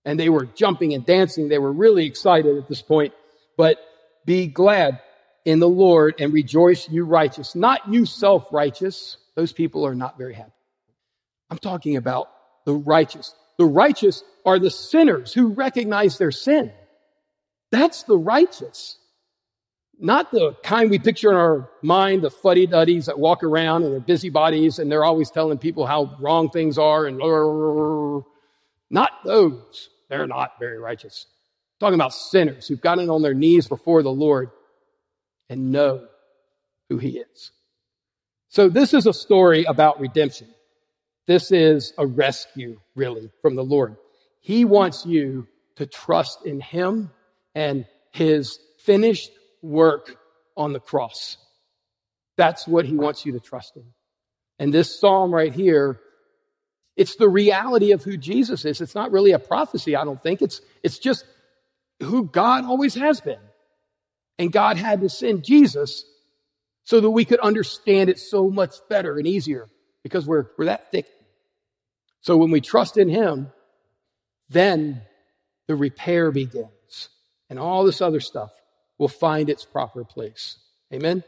and 0.05 0.19
they 0.19 0.29
were 0.29 0.47
jumping 0.47 0.95
and 0.95 1.05
dancing. 1.07 1.49
They 1.49 1.59
were 1.59 1.73
really 1.73 2.07
excited 2.07 2.57
at 2.57 2.69
this 2.69 2.83
point, 2.83 3.13
but 3.57 3.79
be 4.25 4.47
glad 4.47 5.01
in 5.45 5.61
the 5.61 5.69
Lord 5.69 6.15
and 6.19 6.33
rejoice 6.33 6.89
you 6.89 7.05
righteous, 7.05 7.55
not 7.55 7.89
you 7.89 8.07
self-righteous. 8.07 9.19
Those 9.37 9.53
people 9.53 9.87
are 9.87 9.95
not 9.95 10.19
very 10.19 10.35
happy. 10.35 10.53
I'm 11.51 11.59
talking 11.59 11.97
about 11.97 12.31
the 12.65 12.75
righteous. 12.75 13.35
The 13.59 13.67
righteous 13.67 14.23
are 14.47 14.59
the 14.59 14.71
sinners 14.71 15.35
who 15.35 15.49
recognize 15.49 16.17
their 16.17 16.31
sin. 16.31 16.73
That's 17.71 18.05
the 18.05 18.17
righteous. 18.17 18.97
Not 20.03 20.31
the 20.31 20.57
kind 20.63 20.91
we 20.91 20.99
picture 20.99 21.31
in 21.31 21.37
our 21.37 21.69
mind, 21.83 22.23
the 22.23 22.31
fuddy-duddies 22.31 23.07
that 23.07 23.19
walk 23.19 23.43
around 23.43 23.83
and 23.85 23.93
they're 23.93 24.01
busybodies 24.01 24.79
and 24.79 24.91
they're 24.91 25.05
always 25.05 25.31
telling 25.31 25.59
people 25.59 25.85
how 25.85 26.17
wrong 26.19 26.49
things 26.49 26.79
are 26.79 27.07
and 27.07 27.19
not 28.91 29.11
those. 29.27 29.91
They're 30.09 30.27
not 30.27 30.53
very 30.59 30.79
righteous. 30.79 31.27
I'm 31.29 31.87
talking 31.87 32.01
about 32.01 32.15
sinners 32.15 32.67
who've 32.67 32.81
gotten 32.81 33.11
on 33.11 33.21
their 33.21 33.35
knees 33.35 33.69
before 33.69 34.03
the 34.03 34.11
Lord 34.11 34.51
and 35.51 35.71
know 35.71 36.07
who 36.89 36.97
he 36.97 37.19
is. 37.19 37.53
So 38.49 38.71
this 38.71 38.95
is 38.95 39.07
a 39.07 39.13
story 39.13 39.65
about 39.65 40.01
redemption. 40.01 40.49
This 41.27 41.53
is 41.53 41.93
a 41.99 42.07
rescue, 42.07 42.81
really, 42.97 43.31
from 43.43 43.55
the 43.55 43.63
Lord. 43.63 43.97
He 44.41 44.65
wants 44.65 45.05
you 45.05 45.47
to 45.77 45.85
trust 45.85 46.47
in 46.47 46.61
him 46.61 47.11
and 47.55 47.85
his 48.13 48.59
finished 48.79 49.31
work 49.63 50.17
on 50.57 50.73
the 50.73 50.81
cross. 50.81 51.37
That's 52.37 52.67
what 52.67 52.87
he 52.87 52.95
wants 52.95 53.27
you 53.27 53.33
to 53.33 53.41
trust 53.41 53.77
in. 53.77 53.85
And 54.59 54.73
this 54.73 54.99
psalm 54.99 55.35
right 55.35 55.53
here, 55.53 56.01
it's 56.97 57.17
the 57.17 57.29
reality 57.29 57.93
of 57.93 58.03
who 58.03 58.17
Jesus 58.17 58.65
is. 58.65 58.81
It's 58.81 58.95
not 58.95 59.11
really 59.11 59.33
a 59.33 59.39
prophecy, 59.39 59.97
I 59.97 60.05
don't 60.05 60.23
think. 60.23 60.43
It's, 60.43 60.61
it's 60.83 60.99
just 60.99 61.25
who 62.03 62.25
God 62.25 62.65
always 62.65 62.95
has 62.95 63.21
been. 63.21 63.39
And 64.39 64.53
God 64.53 64.77
had 64.77 65.01
to 65.03 65.09
send 65.09 65.45
Jesus 65.45 66.05
so 66.85 67.01
that 67.01 67.11
we 67.11 67.25
could 67.25 67.41
understand 67.41 68.11
it 68.11 68.19
so 68.19 68.51
much 68.51 68.75
better 68.89 69.19
and 69.19 69.27
easier 69.27 69.69
because 70.03 70.27
we're, 70.27 70.47
we're 70.59 70.67
that 70.67 70.91
thick. 70.91 71.07
So 72.23 72.37
when 72.37 72.51
we 72.51 72.61
trust 72.61 72.97
in 72.97 73.09
Him, 73.09 73.53
then 74.49 75.03
the 75.69 75.77
repair 75.77 76.31
begins 76.33 77.09
and 77.49 77.59
all 77.59 77.85
this 77.85 78.01
other 78.01 78.21
stuff 78.21 78.51
will 79.01 79.09
find 79.09 79.49
its 79.49 79.65
proper 79.65 80.05
place. 80.05 80.59
Amen? 80.93 81.25